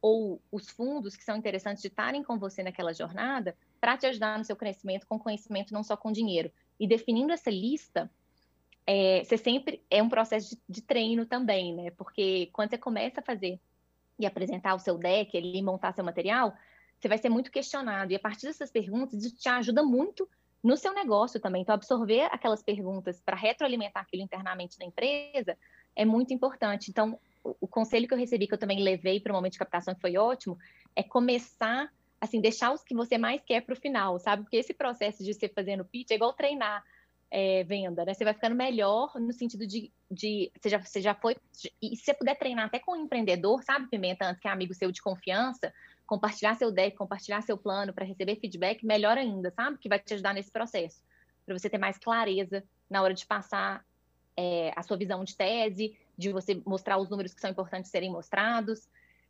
[0.00, 4.38] ou os fundos que são interessantes de estarem com você naquela jornada para te ajudar
[4.38, 6.50] no seu crescimento com conhecimento, não só com dinheiro.
[6.78, 8.10] E definindo essa lista,
[8.86, 11.90] é, você sempre é um processo de, de, treino também, né?
[11.90, 13.58] Porque quando você começa a fazer
[14.18, 16.54] e apresentar o seu deck, ali, montar seu material,
[16.98, 18.12] você vai ser muito questionado.
[18.12, 20.28] E a partir dessas perguntas, isso te ajuda muito
[20.62, 21.62] no seu negócio também.
[21.62, 25.56] Então, absorver aquelas perguntas para retroalimentar aquilo internamente na empresa
[25.94, 26.90] é muito importante.
[26.90, 27.18] Então,
[27.60, 30.00] o, conselho que eu recebi, que eu também levei para o momento de captação, que
[30.00, 30.58] foi ótimo,
[30.94, 34.42] é começar, assim, deixar os que você mais quer para o final, sabe?
[34.42, 36.84] Porque esse processo de você fazendo pitch é igual treinar
[37.30, 38.14] é, venda, né?
[38.14, 41.36] Você vai ficando melhor no sentido de, de você, já, você já foi.
[41.82, 44.74] E se você puder treinar até com um empreendedor, sabe, Pimenta, antes que é amigo
[44.74, 45.72] seu de confiança,
[46.06, 49.78] compartilhar seu deck, compartilhar seu plano para receber feedback, melhor ainda, sabe?
[49.78, 51.02] Que vai te ajudar nesse processo,
[51.44, 53.84] para você ter mais clareza na hora de passar
[54.36, 58.10] é, a sua visão de tese, de você mostrar os números que são importantes serem
[58.10, 58.88] mostrados.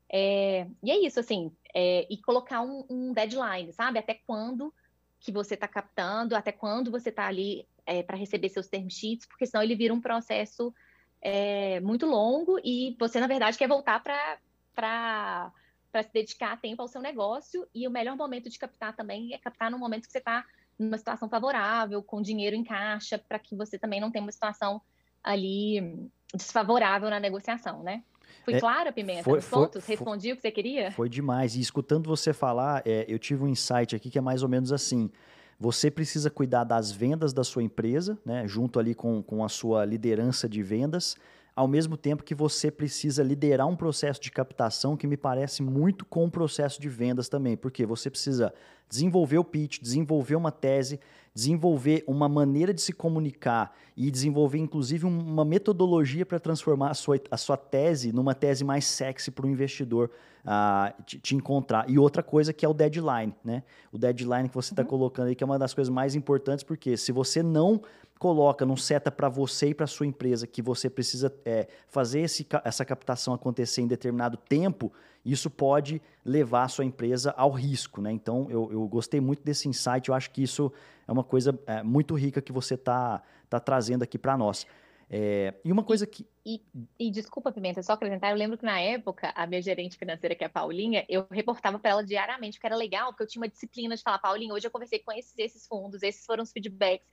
[0.08, 3.98] É, e é isso, assim, é, e colocar um, um, deadline, sabe?
[3.98, 4.72] Até quando
[5.18, 9.26] que você está captando, até quando você está ali é, para receber seus term sheets,
[9.26, 10.72] porque senão ele vira um processo
[11.20, 15.52] é, muito longo e você, na verdade, quer voltar para
[15.92, 19.38] para se dedicar tempo ao seu negócio e o melhor momento de captar também é
[19.38, 20.44] captar no momento que você está
[20.78, 24.82] numa situação favorável, com dinheiro em caixa, para que você também não tenha uma situação
[25.24, 28.02] ali desfavorável na negociação, né?
[28.44, 29.84] Fui é, clara, Pimenta, foi, nos pontos?
[29.84, 30.92] Foi, Respondi o que você queria?
[30.92, 31.56] Foi demais.
[31.56, 34.72] E escutando você falar, é, eu tive um insight aqui que é mais ou menos
[34.72, 35.10] assim.
[35.58, 39.84] Você precisa cuidar das vendas da sua empresa, né, junto ali com, com a sua
[39.84, 41.16] liderança de vendas,
[41.56, 46.04] ao mesmo tempo que você precisa liderar um processo de captação que me parece muito
[46.04, 48.52] com o processo de vendas também, porque você precisa
[48.88, 51.00] desenvolver o pitch, desenvolver uma tese,
[51.36, 57.20] desenvolver uma maneira de se comunicar e desenvolver, inclusive, uma metodologia para transformar a sua,
[57.30, 60.10] a sua tese numa tese mais sexy para o investidor
[60.46, 61.90] uh, te, te, encontrar.
[61.90, 63.64] E outra coisa que é o deadline, né?
[63.92, 64.88] O deadline que você está uhum.
[64.88, 67.82] colocando aí, que é uma das coisas mais importantes, porque se você não
[68.18, 72.46] coloca, não seta para você e para sua empresa que você precisa é, fazer esse,
[72.64, 74.90] essa captação acontecer em determinado tempo,
[75.32, 78.00] isso pode levar a sua empresa ao risco.
[78.00, 78.12] Né?
[78.12, 80.72] Então, eu, eu gostei muito desse insight, eu acho que isso
[81.06, 84.66] é uma coisa é, muito rica que você está tá trazendo aqui para nós.
[85.08, 86.26] É, e uma coisa que.
[86.44, 86.60] E,
[86.98, 90.42] e, desculpa, Pimenta, só acrescentar, eu lembro que na época, a minha gerente financeira, que
[90.42, 93.48] é a Paulinha, eu reportava para ela diariamente, porque era legal, porque eu tinha uma
[93.48, 97.06] disciplina de falar, Paulinha, hoje eu conversei com esses, esses fundos, esses foram os feedbacks.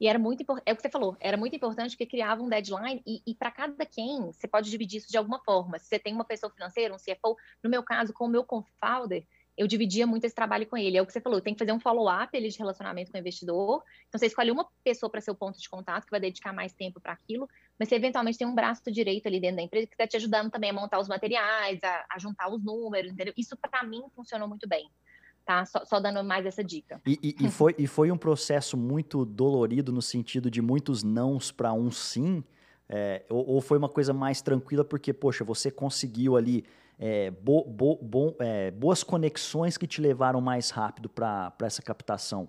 [0.00, 2.48] E era muito importante, é o que você falou, era muito importante que criava um
[2.48, 5.78] deadline e, e para cada quem você pode dividir isso de alguma forma.
[5.78, 9.26] Se você tem uma pessoa financeira, um CFO, no meu caso, com o meu co-founder,
[9.60, 10.96] eu dividia muito esse trabalho com ele.
[10.96, 13.84] É o que você falou, tem que fazer um follow-up de relacionamento com o investidor.
[14.08, 16.72] Então, você escolhe uma pessoa para ser o ponto de contato, que vai dedicar mais
[16.72, 17.46] tempo para aquilo,
[17.78, 20.50] mas você eventualmente tem um braço direito ali dentro da empresa que está te ajudando
[20.50, 23.34] também a montar os materiais, a, a juntar os números, entendeu?
[23.36, 24.90] Isso, para mim, funcionou muito bem.
[25.44, 25.64] Tá?
[25.64, 27.00] Só, só, dando mais essa dica.
[27.06, 31.50] E, e, e, foi, e foi um processo muito dolorido no sentido de muitos nãos
[31.50, 32.44] para um sim?
[32.88, 36.64] É, ou, ou, foi uma coisa mais tranquila porque, poxa, você conseguiu ali
[36.98, 42.48] é, bo, bo, bo, é, boas conexões que te levaram mais rápido para essa captação?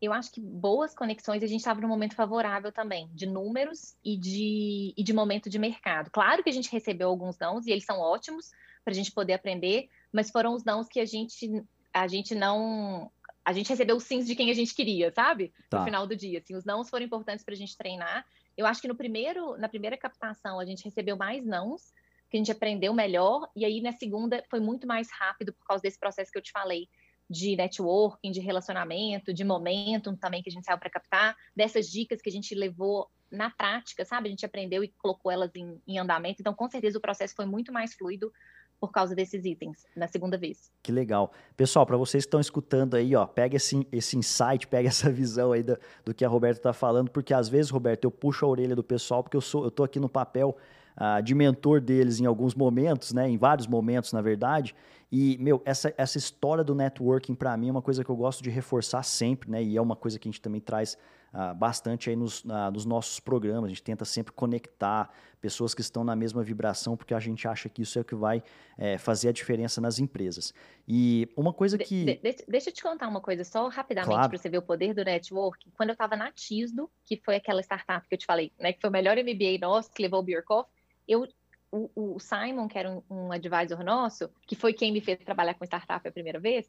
[0.00, 4.16] Eu acho que boas conexões, a gente estava num momento favorável também, de números e
[4.16, 6.10] de, e de momento de mercado.
[6.10, 8.50] Claro que a gente recebeu alguns nãos e eles são ótimos
[8.84, 13.10] para a gente poder aprender, mas foram os nãos que a gente, a gente não.
[13.44, 15.52] A gente recebeu os sims de quem a gente queria, sabe?
[15.70, 15.78] Tá.
[15.78, 16.38] No final do dia.
[16.38, 18.26] Assim, os nãos foram importantes para a gente treinar.
[18.56, 21.94] Eu acho que no primeiro, na primeira captação a gente recebeu mais nãos,
[22.28, 25.82] que a gente aprendeu melhor, e aí na segunda foi muito mais rápido por causa
[25.82, 26.88] desse processo que eu te falei
[27.30, 32.20] de networking, de relacionamento, de momentum também que a gente saiu para captar, dessas dicas
[32.22, 34.28] que a gente levou na prática, sabe?
[34.28, 36.40] A gente aprendeu e colocou elas em, em andamento.
[36.40, 38.32] Então, com certeza, o processo foi muito mais fluido
[38.80, 40.70] por causa desses itens na segunda vez.
[40.82, 41.32] Que legal.
[41.56, 45.52] Pessoal, para vocês que estão escutando aí, ó, pega esse, esse insight, pega essa visão
[45.52, 48.48] aí do, do que a Roberta está falando, porque às vezes, Roberto, eu puxo a
[48.48, 50.56] orelha do pessoal, porque eu sou, eu tô aqui no papel
[50.96, 54.74] uh, de mentor deles em alguns momentos, né, em vários momentos, na verdade.
[55.10, 58.42] E, meu, essa, essa história do networking, para mim, é uma coisa que eu gosto
[58.42, 60.98] de reforçar sempre, né, e é uma coisa que a gente também traz
[61.32, 63.66] uh, bastante aí nos, nos nossos programas.
[63.66, 65.10] A gente tenta sempre conectar
[65.40, 68.14] pessoas que estão na mesma vibração, porque a gente acha que isso é o que
[68.14, 68.42] vai
[68.76, 70.52] é, fazer a diferença nas empresas.
[70.86, 72.04] E uma coisa que.
[72.04, 74.28] De, de, deixa eu te contar uma coisa só rapidamente claro.
[74.28, 75.70] para você ver o poder do network.
[75.76, 78.80] Quando eu estava na Tisdo, que foi aquela startup que eu te falei, né, que
[78.80, 80.68] foi o melhor MBA nosso, que levou o Bierkoff,
[81.06, 81.26] eu
[81.70, 85.54] o, o, Simon, que era um, um, advisor nosso, que foi quem me fez trabalhar
[85.54, 86.66] com startup a primeira vez,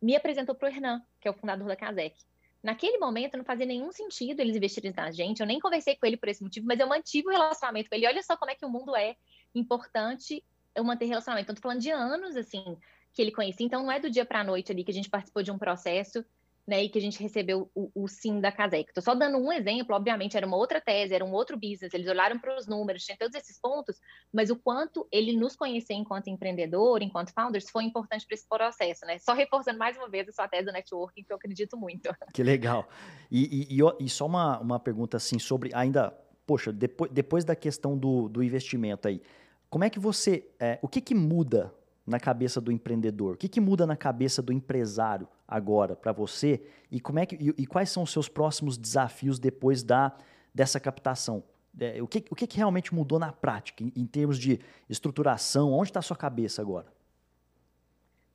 [0.00, 2.16] me apresentou para o Hernan, que é o fundador da Casec.
[2.62, 6.16] Naquele momento não fazia nenhum sentido eles investirem na gente, eu nem conversei com ele
[6.16, 8.06] por esse motivo, mas eu mantive o relacionamento com ele.
[8.06, 9.16] Olha só como é que o mundo é
[9.54, 10.44] importante
[10.74, 11.46] eu manter relacionamento.
[11.46, 12.76] Então, tô falando de anos, assim,
[13.12, 13.66] que ele conhecia.
[13.66, 15.58] Então, não é do dia para a noite ali que a gente participou de um
[15.58, 16.24] processo
[16.66, 18.88] né, e que a gente recebeu o, o sim da Casec.
[18.88, 22.08] Estou só dando um exemplo, obviamente era uma outra tese, era um outro business, eles
[22.08, 24.00] olharam para os números, tinha todos esses pontos,
[24.32, 29.04] mas o quanto ele nos conhecer enquanto empreendedor, enquanto founders, foi importante para esse processo,
[29.04, 29.18] né?
[29.18, 32.14] Só reforçando mais uma vez a sua tese do networking, que eu acredito muito.
[32.32, 32.88] Que legal.
[33.30, 36.12] E, e, e, e só uma, uma pergunta assim sobre ainda,
[36.46, 39.20] poxa, depois, depois da questão do, do investimento aí,
[39.68, 41.74] como é que você, é, o que que muda
[42.06, 43.34] na cabeça do empreendedor?
[43.34, 46.62] O que, que muda na cabeça do empresário agora para você?
[46.90, 50.12] E, como é que, e, e, quais são os seus próximos desafios depois da,
[50.54, 51.42] dessa captação?
[51.78, 55.72] É, o que, o que, que realmente mudou na prática, em, em termos de estruturação?
[55.72, 56.86] Onde está a sua cabeça agora?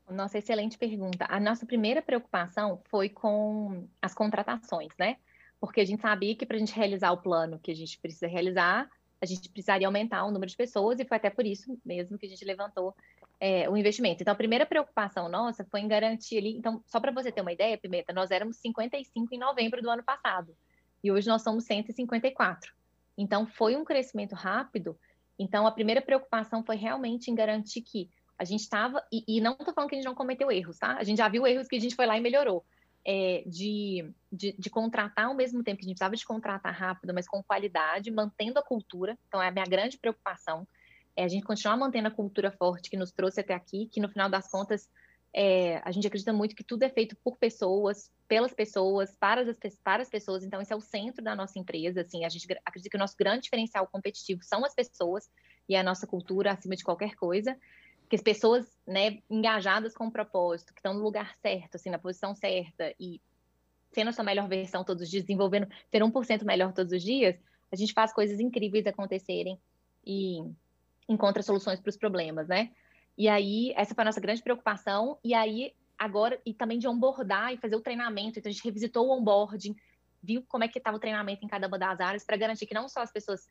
[0.09, 1.25] Nossa, excelente pergunta.
[1.29, 5.17] A nossa primeira preocupação foi com as contratações, né?
[5.59, 8.27] Porque a gente sabia que para a gente realizar o plano que a gente precisa
[8.27, 8.89] realizar,
[9.21, 12.25] a gente precisaria aumentar o número de pessoas, e foi até por isso mesmo que
[12.25, 12.95] a gente levantou
[13.39, 14.21] é, o investimento.
[14.21, 16.57] Então, a primeira preocupação nossa foi em garantir ali.
[16.57, 20.03] Então, só para você ter uma ideia, Pimenta, nós éramos 55 em novembro do ano
[20.03, 20.55] passado
[21.03, 22.73] e hoje nós somos 154.
[23.17, 24.97] Então, foi um crescimento rápido.
[25.37, 29.03] Então, a primeira preocupação foi realmente em garantir que a gente estava.
[29.11, 30.95] E, e, não estou falando que a gente não cometeu erros, tá?
[30.97, 32.65] A gente já viu erros que a gente foi lá e melhorou.
[33.09, 37.13] É, de, de, de, contratar ao mesmo tempo que a gente precisava de contratar rápido,
[37.13, 39.17] mas com qualidade, mantendo a cultura.
[39.27, 40.67] Então, é a minha grande preocupação
[41.17, 44.07] é a gente continuar mantendo a cultura forte que nos trouxe até aqui, que no
[44.07, 44.87] final das contas
[45.33, 49.57] é, a gente acredita muito que tudo é feito por pessoas, pelas pessoas, para as,
[49.83, 52.91] para as pessoas, então esse é o centro da nossa empresa, assim, a gente acredita
[52.91, 55.27] que o nosso grande diferencial competitivo são as pessoas
[55.67, 57.57] e a nossa cultura acima de qualquer coisa,
[58.07, 61.97] que as pessoas, né, engajadas com o propósito, que estão no lugar certo, assim, na
[61.97, 63.19] posição certa e
[63.91, 67.35] sendo a sua melhor versão todos os dias, desenvolvendo, ter 1% melhor todos os dias,
[67.71, 69.59] a gente faz coisas incríveis acontecerem
[70.05, 70.41] e
[71.07, 72.71] encontra soluções para os problemas, né?
[73.17, 75.17] E aí, essa foi a nossa grande preocupação.
[75.23, 78.37] E aí, agora, e também de onboardar e fazer o treinamento.
[78.37, 79.75] Então, a gente revisitou o onboarding,
[80.21, 82.73] viu como é que estava o treinamento em cada uma das áreas, para garantir que
[82.73, 83.47] não só as pessoas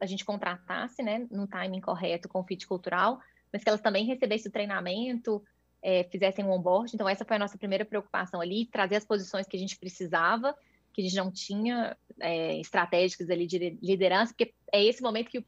[0.00, 3.20] a gente contratasse, né, no timing correto, com fit cultural,
[3.52, 5.42] mas que elas também recebessem o treinamento,
[5.80, 6.90] é, fizessem o onboard.
[6.92, 10.56] Então, essa foi a nossa primeira preocupação ali, trazer as posições que a gente precisava,
[10.92, 15.44] que a gente não tinha é, estratégicas ali de liderança, porque é esse momento que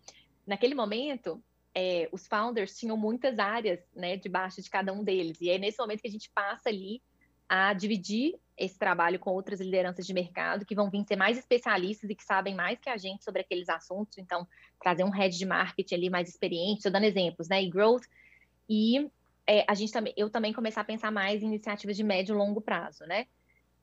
[0.47, 1.43] naquele momento,
[1.75, 5.41] é, os founders tinham muitas áreas, né, debaixo de cada um deles.
[5.41, 7.03] E é nesse momento que a gente passa ali
[7.49, 12.09] a dividir esse trabalho com outras lideranças de mercado que vão vir ser mais especialistas
[12.09, 14.17] e que sabem mais que a gente sobre aqueles assuntos.
[14.17, 14.49] Então,
[14.81, 18.05] trazer um head de marketing ali mais experiente, estou dando exemplos, né, e growth.
[18.69, 19.11] E
[19.47, 22.39] é, a gente também, eu também começar a pensar mais em iniciativas de médio e
[22.39, 23.27] longo prazo, né?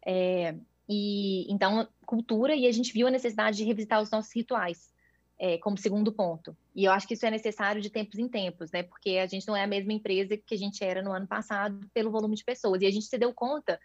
[0.06, 0.56] É,
[0.90, 4.93] e então cultura e a gente viu a necessidade de revisitar os nossos rituais
[5.40, 6.56] é, como segundo ponto.
[6.76, 8.84] E eu acho que isso é necessário de tempos em tempos, né?
[8.84, 11.80] Porque a gente não é a mesma empresa que a gente era no ano passado
[11.94, 12.82] pelo volume de pessoas.
[12.82, 13.80] E a gente se deu conta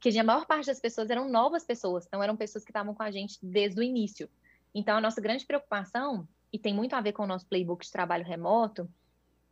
[0.00, 3.02] que a maior parte das pessoas eram novas pessoas, não eram pessoas que estavam com
[3.02, 4.28] a gente desde o início.
[4.74, 7.92] Então a nossa grande preocupação e tem muito a ver com o nosso playbook de
[7.92, 8.88] trabalho remoto,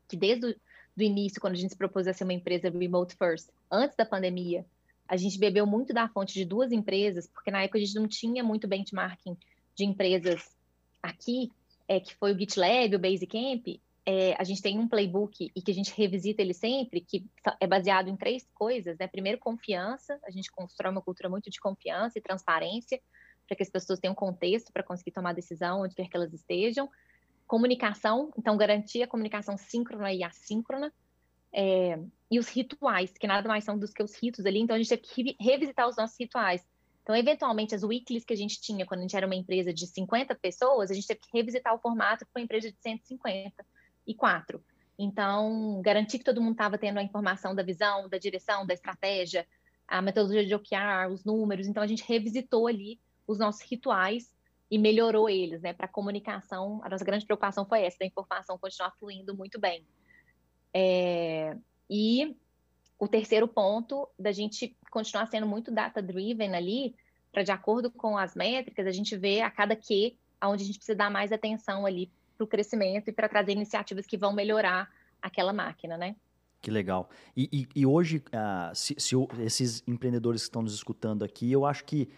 [0.08, 0.54] que desde o
[0.96, 4.04] do início, quando a gente se propôs a ser uma empresa remote first, antes da
[4.04, 4.66] pandemia,
[5.08, 8.06] a gente bebeu muito da fonte de duas empresas, porque na época a gente não
[8.06, 9.36] tinha muito benchmarking
[9.74, 10.54] de empresas
[11.02, 11.50] aqui,
[11.88, 15.70] é, que foi o GitLab, o Basecamp, é, a gente tem um playbook e que
[15.70, 17.24] a gente revisita ele sempre, que
[17.60, 19.06] é baseado em três coisas, né?
[19.06, 23.00] Primeiro, confiança, a gente constrói uma cultura muito de confiança e transparência,
[23.46, 26.88] para que as pessoas tenham contexto para conseguir tomar decisão onde quer que elas estejam.
[27.46, 30.92] Comunicação, então garantir a comunicação síncrona e assíncrona.
[31.52, 31.98] É,
[32.30, 34.88] e os rituais, que nada mais são dos que os ritos ali, então a gente
[34.88, 36.64] tem que revisitar os nossos rituais.
[37.10, 39.84] Então, eventualmente, as weeklies que a gente tinha quando a gente era uma empresa de
[39.84, 44.62] 50 pessoas, a gente teve que revisitar o formato para uma empresa de 154.
[44.96, 49.44] Então, garantir que todo mundo estava tendo a informação da visão, da direção, da estratégia,
[49.88, 51.66] a metodologia de OKR, os números.
[51.66, 54.32] Então, a gente revisitou ali os nossos rituais
[54.70, 55.72] e melhorou eles, né?
[55.72, 59.84] Para a comunicação, a nossa grande preocupação foi essa, da informação continuar fluindo muito bem.
[60.72, 61.56] É,
[61.90, 62.36] e
[63.00, 66.94] o terceiro ponto da gente continuar sendo muito data-driven ali,
[67.32, 70.78] para de acordo com as métricas, a gente ver a cada que aonde a gente
[70.78, 74.88] precisa dar mais atenção ali para o crescimento e para trazer iniciativas que vão melhorar
[75.20, 76.16] aquela máquina, né?
[76.62, 77.08] Que legal.
[77.36, 81.64] E, e, e hoje, uh, se, se, esses empreendedores que estão nos escutando aqui, eu
[81.64, 82.08] acho que,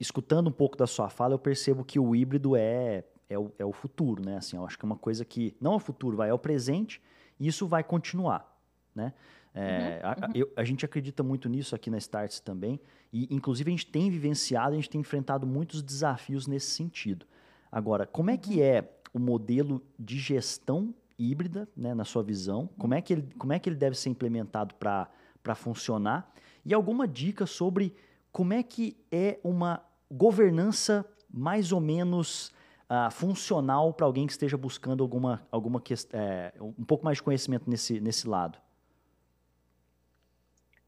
[0.00, 3.64] escutando um pouco da sua fala, eu percebo que o híbrido é, é, o, é
[3.64, 4.38] o futuro, né?
[4.38, 6.38] Assim, eu acho que é uma coisa que, não é o futuro, vai, é o
[6.38, 7.02] presente,
[7.38, 8.58] e isso vai continuar,
[8.94, 9.12] né?
[9.54, 10.32] É, uhum, a, uhum.
[10.34, 12.80] Eu, a, gente acredita muito nisso aqui na Starts também,
[13.12, 17.26] e inclusive a gente tem vivenciado, a gente tem enfrentado muitos desafios nesse sentido.
[17.70, 18.64] Agora, como é que uhum.
[18.64, 22.68] é o modelo de gestão híbrida, né, na sua visão?
[22.78, 26.32] Como é que ele, como é que ele deve ser implementado para funcionar?
[26.64, 27.94] E alguma dica sobre
[28.30, 32.52] como é que é uma governança mais ou menos
[32.88, 35.82] uh, funcional para alguém que esteja buscando alguma, alguma
[36.12, 38.58] é, um pouco mais de conhecimento nesse, nesse lado?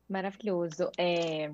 [0.08, 0.90] Maravilhoso.
[0.98, 1.50] É...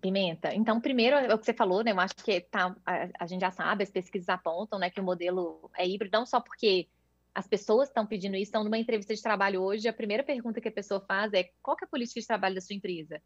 [0.00, 0.54] Pimenta.
[0.54, 1.92] Então, primeiro, é o que você falou, né?
[1.92, 5.04] Eu acho que tá, a, a, gente já sabe, as pesquisas apontam, né, que o
[5.04, 6.88] modelo é híbrido, não só porque
[7.34, 10.68] as pessoas estão pedindo isso, estão numa entrevista de trabalho hoje, a primeira pergunta que
[10.68, 13.20] a pessoa faz é qual é a política de trabalho da sua empresa?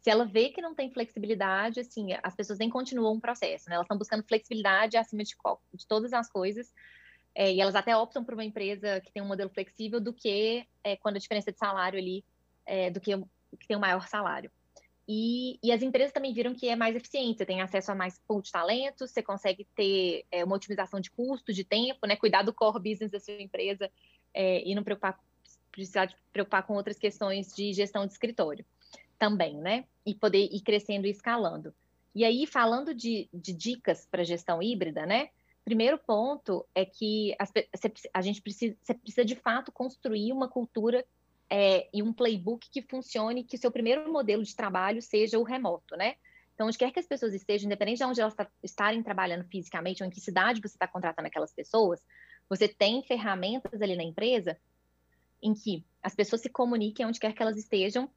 [0.00, 3.76] Se ela vê que não tem flexibilidade, assim, as pessoas nem continuam o processo, né?
[3.76, 5.34] Elas estão buscando flexibilidade acima de,
[5.72, 6.74] de todas as coisas,
[7.34, 10.66] é, e elas até optam por uma empresa que tem um modelo flexível do que
[10.84, 12.22] é, quando a diferença de salário ali,
[12.66, 13.12] é, do que
[13.56, 14.50] que tem um maior salário.
[15.06, 18.18] E, e, as empresas também viram que é mais eficiente, você tem acesso a mais
[18.26, 22.16] pool de talentos, você consegue ter é, uma otimização de custo, de tempo, né?
[22.16, 23.90] Cuidar do core business da sua empresa
[24.32, 25.20] é, e não preocupar,
[25.70, 28.64] precisar de preocupar com outras questões de gestão de escritório
[29.18, 29.84] também, né?
[30.06, 31.74] E poder ir crescendo e escalando.
[32.14, 35.28] E aí, falando de, de dicas para gestão híbrida, né?
[35.64, 37.52] Primeiro ponto é que as,
[38.12, 41.04] a gente precisa, você precisa de fato construir uma cultura
[41.50, 45.96] é, e um playbook que funcione, que seu primeiro modelo de trabalho seja o remoto,
[45.96, 46.14] né?
[46.54, 50.06] Então, onde quer que as pessoas estejam, independente de onde elas estarem trabalhando fisicamente ou
[50.06, 52.00] em que cidade você está contratando aquelas pessoas,
[52.48, 54.56] você tem ferramentas ali na empresa
[55.42, 58.08] em que as pessoas se comuniquem onde quer que elas estejam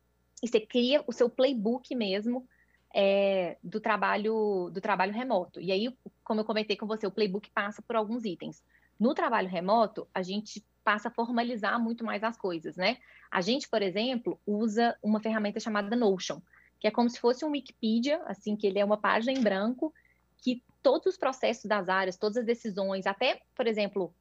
[0.41, 2.47] e você cria o seu playbook mesmo
[2.93, 5.59] é, do trabalho do trabalho remoto.
[5.59, 8.63] E aí, como eu comentei com você, o playbook passa por alguns itens.
[8.99, 12.97] No trabalho remoto, a gente passa a formalizar muito mais as coisas, né?
[13.29, 16.39] A gente, por exemplo, usa uma ferramenta chamada Notion,
[16.79, 19.93] que é como se fosse um Wikipedia, assim, que ele é uma página em branco,
[20.37, 24.13] que todos os processos das áreas, todas as decisões, até, por exemplo,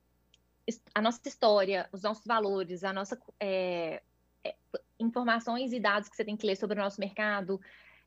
[0.92, 4.02] a nossa história, os nossos valores, a nossa é,
[4.42, 4.56] é,
[4.98, 7.60] informações e dados que você tem que ler sobre o nosso mercado,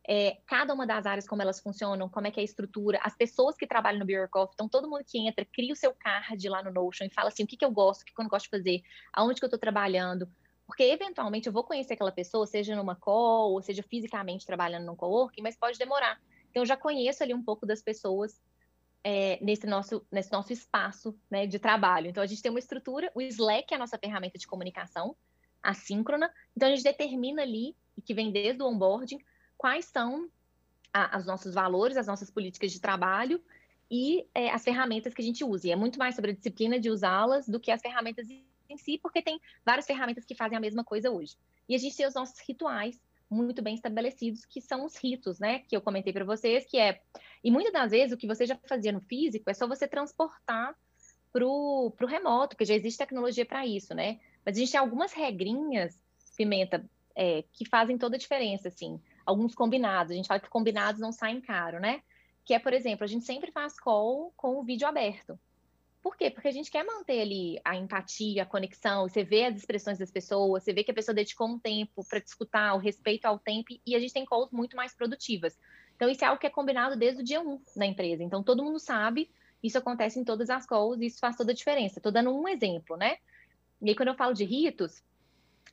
[0.07, 3.15] é, cada uma das áreas, como elas funcionam, como é que é a estrutura, as
[3.15, 6.63] pessoas que trabalham no Bureaucraft, então todo mundo que entra, cria o seu card lá
[6.63, 8.29] no Notion e fala assim, o que, que eu gosto, o que, que eu não
[8.29, 8.81] gosto de fazer,
[9.13, 10.27] aonde que eu estou trabalhando,
[10.65, 14.95] porque eventualmente eu vou conhecer aquela pessoa, seja numa call, ou seja fisicamente trabalhando num
[14.95, 16.21] coworking, mas pode demorar.
[16.49, 18.39] Então eu já conheço ali um pouco das pessoas
[19.03, 22.07] é, nesse, nosso, nesse nosso espaço né, de trabalho.
[22.07, 25.15] Então a gente tem uma estrutura, o Slack é a nossa ferramenta de comunicação
[25.61, 27.75] assíncrona, então a gente determina ali,
[28.05, 29.19] que vem desde o onboarding,
[29.59, 30.27] quais são
[31.15, 33.39] os nossos valores, as nossas políticas de trabalho
[33.91, 35.67] e é, as ferramentas que a gente usa.
[35.67, 38.77] E é muito mais sobre a disciplina de usá-las do que as ferramentas em em
[38.77, 41.35] si, porque tem várias ferramentas que fazem a mesma coisa hoje.
[41.67, 42.99] E a gente tem os nossos rituais
[43.29, 45.59] muito bem estabelecidos, que são os ritos, né?
[45.59, 47.01] Que eu comentei para vocês, que é.
[47.43, 50.75] E muitas das vezes o que você já fazia no físico é só você transportar
[51.31, 54.19] para o remoto, que já existe tecnologia para isso, né?
[54.43, 56.01] Mas a gente tem algumas regrinhas,
[56.35, 56.83] Pimenta,
[57.15, 58.99] é, que fazem toda a diferença, assim.
[59.29, 60.11] Alguns combinados.
[60.11, 62.01] A gente fala que combinados não saem caro, né?
[62.43, 65.39] Que é, por exemplo, a gente sempre faz call com o vídeo aberto.
[66.01, 66.31] Por quê?
[66.31, 70.09] Porque a gente quer manter ali a empatia, a conexão, você vê as expressões das
[70.09, 73.37] pessoas, você vê que a pessoa dedicou um tempo para te escutar, o respeito ao
[73.37, 75.59] tempo, e a gente tem calls muito mais produtivas.
[75.95, 78.23] Então, isso é algo que é combinado desde o dia 1 na empresa.
[78.23, 79.29] Então, todo mundo sabe,
[79.61, 81.99] isso acontece em todas as calls, e isso faz toda a diferença.
[81.99, 83.17] Estou dando um exemplo, né?
[83.79, 85.03] E aí, quando eu falo de ritos,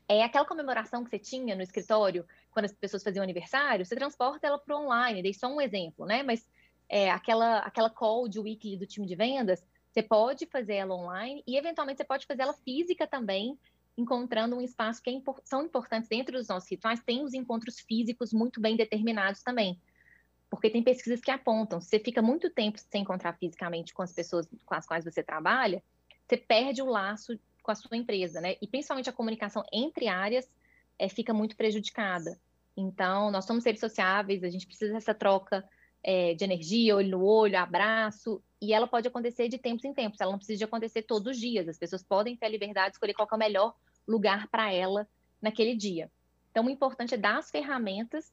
[0.09, 2.26] é aquela comemoração que você tinha no escritório,
[2.57, 6.22] quando as pessoas faziam aniversário, você transporta ela para online, dei só um exemplo, né?
[6.22, 6.48] Mas
[6.88, 11.44] é, aquela, aquela call de weekly do time de vendas, você pode fazer ela online
[11.46, 13.59] e, eventualmente, você pode fazer ela física também,
[13.94, 16.98] encontrando um espaço que é, são importantes dentro dos nossos rituais.
[17.04, 19.78] Tem os encontros físicos muito bem determinados também.
[20.48, 24.14] Porque tem pesquisas que apontam, se você fica muito tempo sem encontrar fisicamente com as
[24.14, 25.82] pessoas com as quais você trabalha,
[26.26, 28.57] você perde o laço com a sua empresa, né?
[28.62, 30.50] E principalmente a comunicação entre áreas
[30.98, 32.40] é, fica muito prejudicada.
[32.77, 35.64] Então, nós somos seres sociáveis, a gente precisa dessa troca
[36.03, 40.20] é, de energia, olho no olho, abraço, e ela pode acontecer de tempos em tempos,
[40.20, 42.97] ela não precisa de acontecer todos os dias, as pessoas podem ter a liberdade de
[42.97, 43.74] escolher qual é o melhor
[44.07, 45.09] lugar para ela
[45.41, 46.11] naquele dia.
[46.51, 48.33] Então, o importante é dar as ferramentas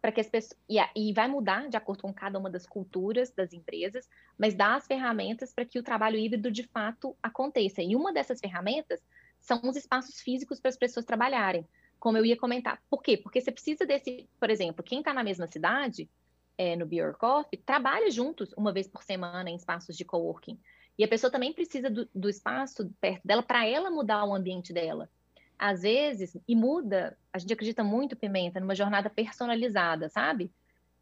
[0.00, 0.58] para que as pessoas.
[0.68, 4.08] E, e, vai mudar de acordo com cada uma das culturas das empresas,
[4.38, 7.82] mas dar as ferramentas para que o trabalho híbrido de fato aconteça.
[7.82, 9.00] E uma dessas ferramentas
[9.40, 11.66] são os espaços físicos para as pessoas trabalharem,
[11.98, 12.80] como eu ia comentar.
[12.88, 13.16] Por quê?
[13.16, 16.08] Porque você precisa desse, por exemplo, quem está na mesma cidade
[16.56, 20.58] é, no Beer Coffee, trabalha juntos uma vez por semana em espaços de coworking.
[20.98, 24.72] E a pessoa também precisa do, do espaço perto dela para ela mudar o ambiente
[24.72, 25.08] dela.
[25.56, 30.52] Às vezes, e muda, a gente acredita muito, Pimenta, numa jornada personalizada, sabe?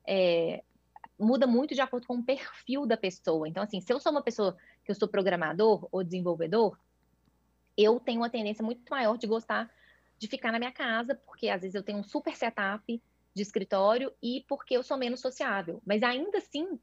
[0.07, 0.63] É,
[1.19, 3.49] muda muito de acordo com o perfil da pessoa.
[3.49, 6.79] Então, assim, se eu sou uma pessoa que eu sou programador ou desenvolvedor,
[7.77, 9.71] eu tenho uma tendência muito maior de gostar
[10.19, 13.01] de ficar na minha casa, porque às vezes eu tenho um super setup,
[13.37, 15.83] de escritório e porque eu sou menos sociável.
[15.85, 16.81] Mas ainda assim,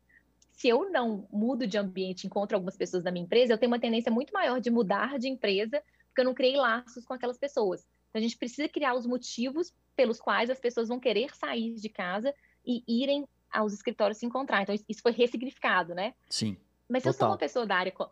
[0.51, 3.79] se eu não mudo de ambiente, encontro algumas pessoas da minha empresa, eu tenho uma
[3.79, 7.81] tendência muito maior de mudar de empresa, porque eu não criei laços com aquelas pessoas.
[8.09, 11.89] Então, a gente precisa criar os motivos pelos quais as pessoas vão querer sair de
[11.89, 12.31] casa
[12.63, 14.61] e irem aos escritórios se encontrar.
[14.61, 16.13] Então, isso foi ressignificado, né?
[16.29, 16.55] Sim.
[16.87, 18.11] Mas se eu sou uma pessoa da área co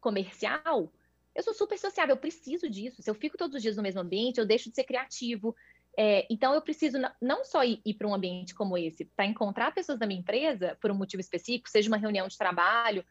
[0.00, 0.92] comercial,
[1.38, 3.02] eu sou super sociável, eu preciso disso.
[3.02, 5.54] Se eu fico todos os dias no mesmo ambiente, eu deixo de ser criativo,
[6.00, 9.74] é, então, eu preciso não só ir, ir para um ambiente como esse, para encontrar
[9.74, 13.04] pessoas da minha empresa por um motivo específico, seja uma reunião de trabalho,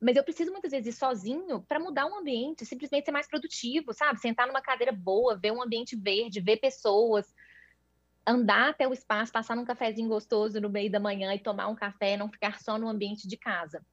[0.00, 3.92] mas eu preciso muitas vezes ir sozinho para mudar um ambiente, simplesmente ser mais produtivo,
[3.92, 4.18] sabe?
[4.20, 7.34] Sentar numa cadeira boa, ver um ambiente verde, ver pessoas,
[8.26, 11.74] andar até o espaço, passar num cafezinho gostoso no meio da manhã e tomar um
[11.74, 13.84] café, não ficar só no ambiente de casa.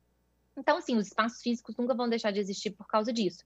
[0.57, 3.43] Então, assim, os espaços físicos nunca vão deixar de existir por causa disso.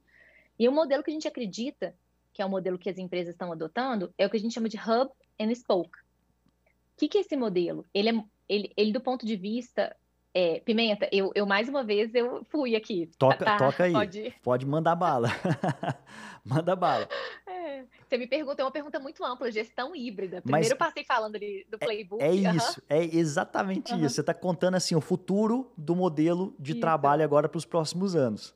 [0.58, 1.96] E o modelo que a gente acredita
[2.36, 4.68] que é o modelo que as empresas estão adotando, é o que a gente chama
[4.68, 5.98] de hub and spoke.
[5.98, 7.86] O que, que é esse modelo?
[7.94, 9.96] Ele, é, ele, ele do ponto de vista
[10.34, 13.10] é, Pimenta, eu, eu, mais uma vez eu fui aqui.
[13.18, 13.94] Toca, tá, toca aí.
[13.94, 14.36] Pode...
[14.44, 15.30] pode mandar bala.
[16.44, 17.08] Manda bala.
[17.48, 20.42] É, você me pergunta, é uma pergunta muito ampla, gestão híbrida.
[20.42, 22.22] Primeiro Mas eu passei falando ali do playbook.
[22.22, 24.10] É, é isso, é exatamente isso.
[24.10, 26.82] Você está contando assim o futuro do modelo de isso.
[26.82, 28.54] trabalho agora para os próximos anos.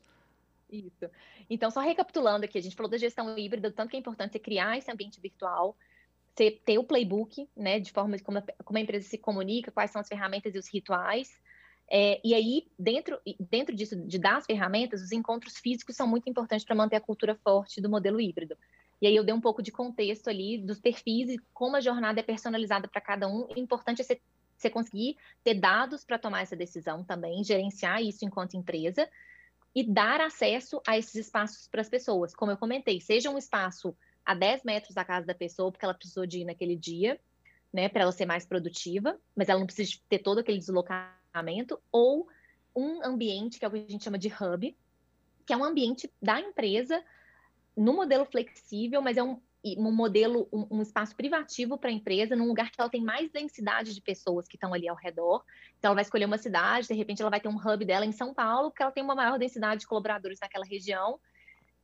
[0.70, 1.08] Isso.
[1.50, 4.32] Então, só recapitulando aqui, a gente falou da gestão híbrida, do tanto que é importante
[4.32, 5.76] você criar esse ambiente virtual,
[6.32, 9.90] você ter o playbook, né, de forma como a, como a empresa se comunica, quais
[9.90, 11.28] são as ferramentas e os rituais.
[11.90, 13.18] É, e aí, dentro,
[13.50, 17.00] dentro disso, de dar as ferramentas, os encontros físicos são muito importantes para manter a
[17.00, 18.56] cultura forte do modelo híbrido.
[19.02, 22.20] E aí eu dei um pouco de contexto ali dos perfis e como a jornada
[22.20, 23.48] é personalizada para cada um.
[23.48, 24.20] O importante é você,
[24.56, 29.08] você conseguir ter dados para tomar essa decisão também, gerenciar isso enquanto empresa
[29.74, 32.34] e dar acesso a esses espaços para as pessoas.
[32.34, 35.94] Como eu comentei, seja um espaço a 10 metros da casa da pessoa, porque ela
[35.94, 37.20] precisou de ir naquele dia,
[37.72, 42.28] né, para ela ser mais produtiva, mas ela não precisa ter todo aquele deslocamento, ou
[42.74, 44.76] um ambiente que é o que a gente chama de hub,
[45.46, 47.02] que é um ambiente da empresa
[47.76, 52.34] no modelo flexível, mas é um, um modelo, um, um espaço privativo para a empresa,
[52.34, 55.44] num lugar que ela tem mais densidade de pessoas que estão ali ao redor.
[55.78, 58.12] Então, ela vai escolher uma cidade, de repente, ela vai ter um hub dela em
[58.12, 61.20] São Paulo, porque ela tem uma maior densidade de colaboradores naquela região.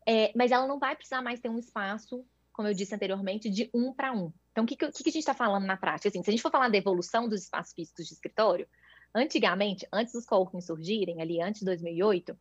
[0.07, 3.69] É, mas ela não vai precisar mais ter um espaço, como eu disse anteriormente, de
[3.75, 4.33] um para um.
[4.53, 6.09] Então, o que, que, que a gente está falando na prática?
[6.09, 8.67] Assim, se a gente for falar da evolução dos espaços físicos de escritório,
[9.15, 12.39] antigamente, antes dos coworking surgirem, ali antes de 2008,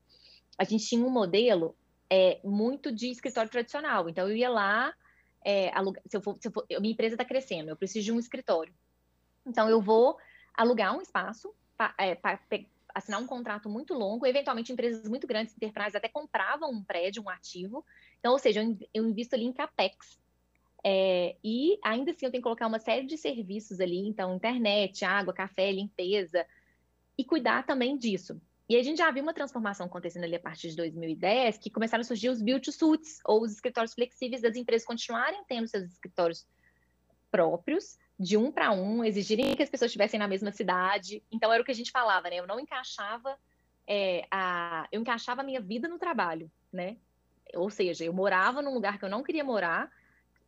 [0.58, 1.76] a gente tinha um modelo
[2.10, 4.08] é, muito de escritório tradicional.
[4.08, 4.94] Então, eu ia lá,
[5.46, 8.12] é, alugar, se eu for, se eu for, minha empresa está crescendo, eu preciso de
[8.12, 8.74] um escritório.
[9.46, 10.18] Então, eu vou
[10.56, 11.54] alugar um espaço,
[12.00, 12.18] é,
[12.96, 17.30] assinar um contrato muito longo, eventualmente empresas muito grandes, enterprises, até compravam um prédio, um
[17.30, 17.86] ativo.
[18.20, 20.20] Então, ou seja, eu invisto ali em capex.
[20.84, 25.04] É, e ainda assim eu tenho que colocar uma série de serviços ali, então internet,
[25.04, 26.46] água, café, limpeza,
[27.18, 28.40] e cuidar também disso.
[28.68, 32.02] E a gente já viu uma transformação acontecendo ali a partir de 2010, que começaram
[32.02, 35.84] a surgir os build to suits, ou os escritórios flexíveis das empresas continuarem tendo seus
[35.84, 36.48] escritórios
[37.30, 41.22] próprios, de um para um, exigirem que as pessoas estivessem na mesma cidade.
[41.32, 42.38] Então era o que a gente falava, né?
[42.38, 43.38] Eu não encaixava
[43.88, 46.98] é, a, eu encaixava a minha vida no trabalho, né?
[47.54, 49.92] Ou seja, eu morava num lugar que eu não queria morar,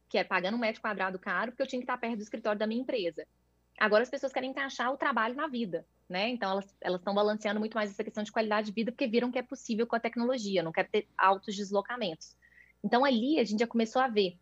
[0.09, 2.57] que é pagando um metro quadrado caro, porque eu tinha que estar perto do escritório
[2.57, 3.27] da minha empresa.
[3.77, 6.29] Agora as pessoas querem encaixar o trabalho na vida, né?
[6.29, 6.51] Então
[6.81, 9.43] elas estão balanceando muito mais essa questão de qualidade de vida porque viram que é
[9.43, 12.35] possível com a tecnologia, não quer ter altos deslocamentos.
[12.83, 14.37] Então ali a gente já começou a ver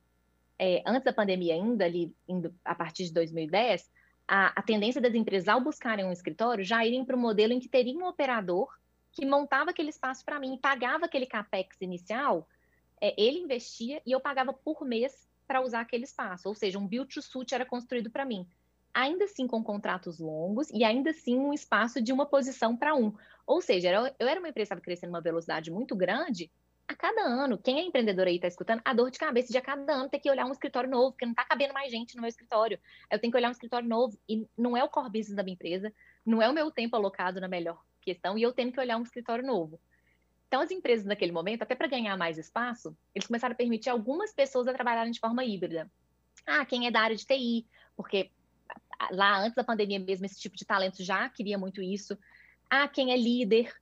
[0.57, 3.91] é, antes da pandemia ainda, ali, indo, a partir de 2010,
[4.27, 7.59] a, a, tendência das empresas, ao buscarem um escritório, já irem para o modelo em
[7.59, 8.69] que teria um operador
[9.11, 12.47] que montava aquele espaço para mim, pagava aquele capex inicial,
[13.01, 16.87] é, ele investia e eu pagava por mês para usar aquele espaço, ou seja, um
[16.87, 18.47] build to suit era construído para mim.
[18.95, 23.13] Ainda assim com contratos longos e ainda assim um espaço de uma posição para um.
[23.45, 26.49] Ou seja, eu era uma empresa que estava crescendo uma velocidade muito grande,
[26.87, 29.61] a cada ano, quem é empreendedor aí está escutando, a dor de cabeça de a
[29.61, 32.21] cada ano ter que olhar um escritório novo, porque não está cabendo mais gente no
[32.21, 32.79] meu escritório.
[33.09, 35.55] Eu tenho que olhar um escritório novo e não é o core business da minha
[35.55, 35.91] empresa,
[36.25, 39.03] não é o meu tempo alocado na melhor questão, e eu tenho que olhar um
[39.03, 39.79] escritório novo.
[40.47, 44.31] Então, as empresas naquele momento, até para ganhar mais espaço, eles começaram a permitir algumas
[44.31, 45.91] pessoas a trabalharem de forma híbrida.
[46.45, 47.65] Ah, quem é da área de TI,
[47.95, 48.29] porque
[49.11, 52.17] lá antes da pandemia mesmo, esse tipo de talento já queria muito isso.
[52.69, 53.73] Ah, quem é líder,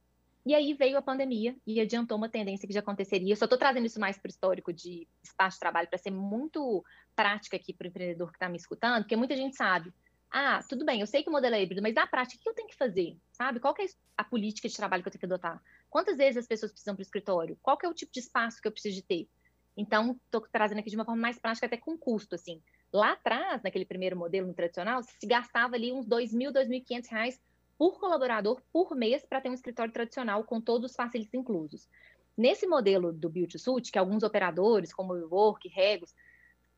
[0.45, 3.31] e aí veio a pandemia e adiantou uma tendência que já aconteceria.
[3.31, 6.11] Eu só estou trazendo isso mais para o histórico de espaço de trabalho para ser
[6.11, 6.83] muito
[7.15, 9.93] prática aqui para o empreendedor que está me escutando, porque muita gente sabe.
[10.29, 12.49] Ah, tudo bem, eu sei que o modelo é híbrido, mas na prática, o que
[12.49, 13.15] eu tenho que fazer?
[13.31, 13.59] Sabe?
[13.59, 13.85] Qual é
[14.17, 15.61] a política de trabalho que eu tenho que adotar?
[15.89, 17.57] Quantas vezes as pessoas precisam para o escritório?
[17.61, 19.29] Qual é o tipo de espaço que eu preciso de ter?
[19.77, 22.61] Então, estou trazendo aqui de uma forma mais prática, até com custo, assim.
[22.93, 27.39] Lá atrás, naquele primeiro modelo no tradicional, se gastava ali uns R$ 2.000, R$ 2.500
[27.75, 31.89] por colaborador por mês para ter um escritório tradicional com todos os facilities inclusos.
[32.37, 36.13] Nesse modelo do Build Suit, que alguns operadores, como o Work, Regos,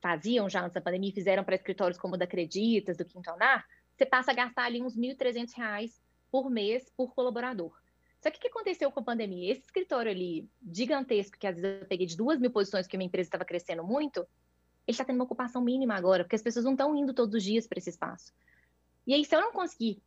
[0.02, 3.66] faziam já antes da pandemia, fizeram para escritórios como o da Creditas, do Quinto Andar,
[3.94, 6.00] você passa a gastar ali uns R$ 1.300
[6.32, 7.74] por mês por colaborador.
[8.22, 9.52] Só que o que aconteceu com a pandemia?
[9.52, 13.08] Esse escritório ali, gigantesco, que às vezes eu peguei de duas mil posições, porque minha
[13.08, 14.26] empresa estava crescendo muito,
[14.92, 17.68] está tendo uma ocupação mínima agora, porque as pessoas não estão indo todos os dias
[17.68, 18.34] para esse espaço.
[19.08, 20.02] E aí, se eu não conseguir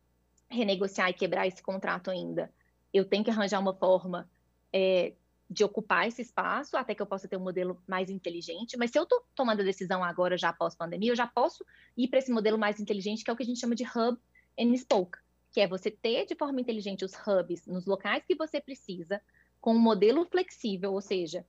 [0.49, 2.51] renegociar e quebrar esse contrato ainda,
[2.93, 4.29] eu tenho que arranjar uma forma
[4.73, 5.13] é,
[5.49, 8.77] de ocupar esse espaço até que eu possa ter um modelo mais inteligente.
[8.77, 11.65] Mas se eu estou tomando a decisão agora, já após pandemia, eu já posso
[11.97, 14.17] ir para esse modelo mais inteligente, que é o que a gente chama de hub
[14.59, 15.17] and spoke,
[15.51, 19.21] que é você ter de forma inteligente os hubs nos locais que você precisa,
[19.59, 21.45] com um modelo flexível, ou seja,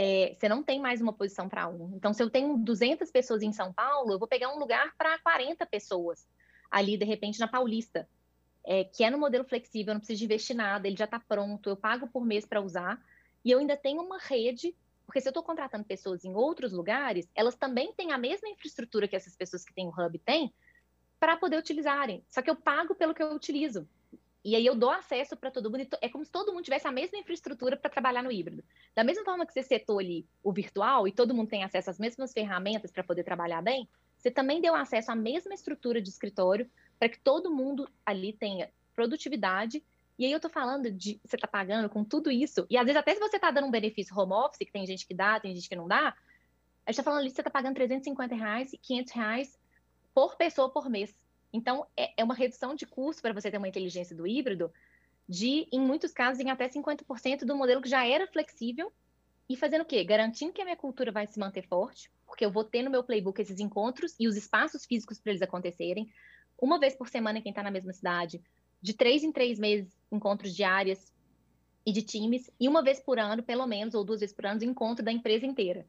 [0.00, 1.96] é, você não tem mais uma posição para um.
[1.96, 5.18] Então, se eu tenho 200 pessoas em São Paulo, eu vou pegar um lugar para
[5.18, 6.24] 40 pessoas
[6.70, 8.08] ali, de repente, na Paulista
[8.64, 11.70] é, que é no modelo flexível, eu não preciso investir nada, ele já está pronto,
[11.70, 13.02] eu pago por mês para usar,
[13.42, 14.76] e eu ainda tenho uma rede,
[15.06, 19.08] porque se eu estou contratando pessoas em outros lugares, elas também têm a mesma infraestrutura
[19.08, 20.52] que essas pessoas que têm o hub têm,
[21.18, 22.22] para poder utilizarem.
[22.30, 23.88] Só que eu pago pelo que eu utilizo.
[24.44, 25.86] E aí eu dou acesso para todo mundo.
[26.00, 28.64] É como se todo mundo tivesse a mesma infraestrutura para trabalhar no híbrido.
[28.94, 31.98] Da mesma forma que você setou ali o virtual e todo mundo tem acesso às
[31.98, 36.70] mesmas ferramentas para poder trabalhar bem, você também deu acesso à mesma estrutura de escritório
[36.98, 39.84] para que todo mundo ali tenha produtividade.
[40.18, 42.98] E aí eu tô falando de você tá pagando com tudo isso, e às vezes
[42.98, 45.54] até se você tá dando um benefício home office, que tem gente que dá, tem
[45.54, 46.16] gente que não dá,
[46.84, 49.58] a gente tá falando ali que você tá pagando 350 reais e 500 reais
[50.12, 51.14] por pessoa por mês.
[51.52, 54.72] Então, é, é uma redução de custo para você ter uma inteligência do híbrido
[55.28, 58.92] de, em muitos casos, em até 50% do modelo que já era flexível
[59.48, 60.02] e fazendo o quê?
[60.04, 63.02] Garantindo que a minha cultura vai se manter forte, porque eu vou ter no meu
[63.02, 66.10] playbook esses encontros e os espaços físicos para eles acontecerem,
[66.60, 68.42] uma vez por semana quem está na mesma cidade,
[68.80, 71.12] de três em três meses, encontros diários
[71.86, 74.62] e de times, e uma vez por ano, pelo menos, ou duas vezes por ano,
[74.62, 75.86] encontro da empresa inteira.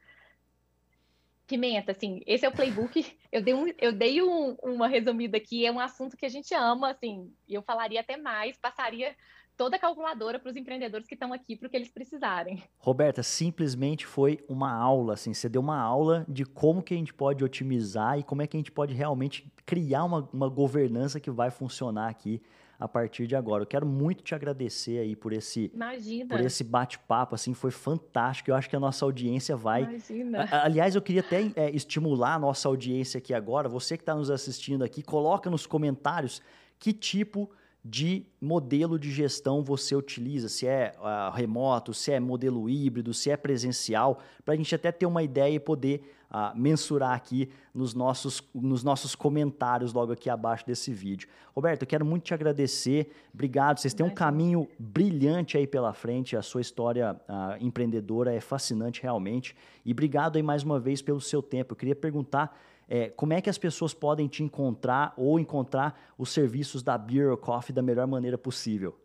[1.50, 3.04] Pimenta, assim, esse é o playbook.
[3.32, 6.52] Eu dei, um, eu dei um, uma resumida aqui, é um assunto que a gente
[6.56, 9.16] ama, assim, e eu falaria até mais, passaria
[9.56, 12.64] toda a calculadora para os empreendedores que estão aqui para o que eles precisarem.
[12.80, 17.14] Roberta, simplesmente foi uma aula, assim, você deu uma aula de como que a gente
[17.14, 21.30] pode otimizar e como é que a gente pode realmente criar uma, uma governança que
[21.30, 22.42] vai funcionar aqui
[22.80, 23.64] a partir de agora.
[23.64, 26.30] Eu quero muito te agradecer aí por esse, Imagina.
[26.30, 28.50] por esse bate-papo, assim, foi fantástico.
[28.50, 29.84] Eu acho que a nossa audiência vai.
[29.84, 30.48] Imagina.
[30.64, 33.68] aliás, eu queria até é, estimular a nossa audiência aqui agora.
[33.68, 36.42] Você que está nos assistindo aqui, coloca nos comentários
[36.80, 37.52] que tipo
[37.84, 43.30] de modelo de gestão você utiliza, se é uh, remoto, se é modelo híbrido, se
[43.32, 47.94] é presencial, para a gente até ter uma ideia e poder uh, mensurar aqui nos
[47.94, 51.28] nossos, nos nossos comentários logo aqui abaixo desse vídeo.
[51.56, 56.36] Roberto, eu quero muito te agradecer, obrigado, vocês têm um caminho brilhante aí pela frente,
[56.36, 59.56] a sua história uh, empreendedora é fascinante realmente,
[59.86, 61.74] e obrigado aí mais uma vez pelo seu tempo.
[61.74, 62.58] Eu queria perguntar
[62.88, 67.38] é, como é que as pessoas podem te encontrar ou encontrar os serviços da Beer
[67.38, 68.98] Coffee da melhor maneira possível?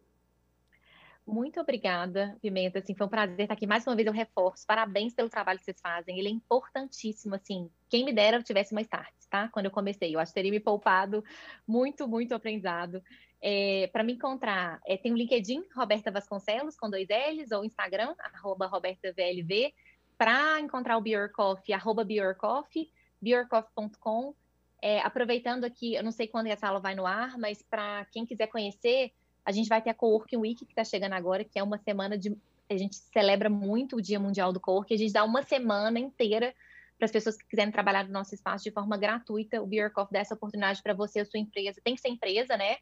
[1.26, 2.80] Muito obrigada, Pimenta.
[2.80, 3.66] Assim, foi um prazer estar aqui.
[3.66, 4.66] Mais uma vez eu reforço.
[4.66, 6.18] Parabéns pelo trabalho que vocês fazem.
[6.18, 7.34] Ele é importantíssimo.
[7.34, 9.48] Assim, quem me dera eu tivesse uma start, tá?
[9.48, 11.24] Quando eu comecei, eu acho que teria me poupado
[11.66, 13.02] muito, muito aprendizado.
[13.40, 18.14] É, para me encontrar, é, tem o LinkedIn, Roberta Vasconcelos, com dois L's, ou Instagram,
[18.18, 19.72] arroba RobertaVLV.
[20.18, 22.90] Para encontrar o Beer Coffee, arroba Beer Coffee
[23.24, 24.34] beercoff.com.
[24.82, 28.26] É, aproveitando aqui, eu não sei quando essa aula vai no ar, mas para quem
[28.26, 29.12] quiser conhecer,
[29.44, 32.16] a gente vai ter a Coworking Week que está chegando agora, que é uma semana
[32.16, 32.36] de.
[32.68, 36.54] A gente celebra muito o Dia Mundial do Coworking, a gente dá uma semana inteira
[36.96, 39.60] para as pessoas que quiserem trabalhar no nosso espaço de forma gratuita.
[39.60, 42.56] O Beer Coffee dá essa oportunidade para você, a sua empresa, tem que ser empresa,
[42.56, 42.76] né?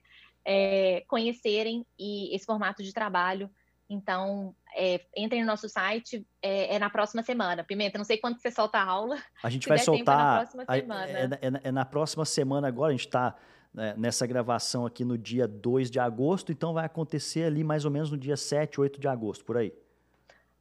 [0.44, 3.50] É, conhecerem e esse formato de trabalho
[3.92, 7.62] então, é, entrem no nosso site, é, é, na próxima semana.
[7.62, 9.18] Pimenta, não sei quando você solta a aula.
[9.42, 9.98] A gente vai soltar.
[9.98, 11.18] Tempo, é na próxima semana.
[11.18, 13.36] É, é, é, na próxima semana agora, a gente está
[13.72, 17.90] né, nessa gravação aqui no dia 2 de agosto, então vai acontecer ali mais ou
[17.90, 19.72] menos no dia 7, 8 de agosto, por aí.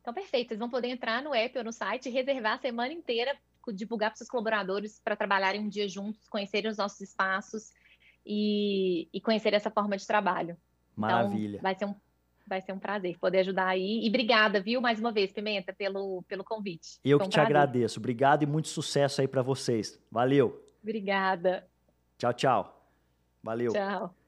[0.02, 0.50] Então, perfeito.
[0.50, 3.36] Vocês vão poder entrar no app ou no site e reservar a semana inteira,
[3.74, 7.72] divulgar para seus colaboradores para trabalharem um dia juntos, conhecerem os nossos espaços
[8.26, 10.58] e, e conhecer essa forma de trabalho.
[10.94, 11.58] Então, Maravilha.
[11.58, 11.96] Então, vai ser um
[12.48, 14.04] vai ser um prazer poder ajudar aí.
[14.04, 17.00] E obrigada, viu, mais uma vez, Pimenta, pelo, pelo convite.
[17.02, 17.56] Eu que um te prazer.
[17.56, 18.00] agradeço.
[18.00, 19.98] Obrigado e muito sucesso aí para vocês.
[20.12, 20.62] Valeu.
[20.84, 21.66] Obrigada.
[22.18, 22.81] Tchau, tchau.
[23.44, 23.74] Valeu.
[23.74, 24.21] Tchau.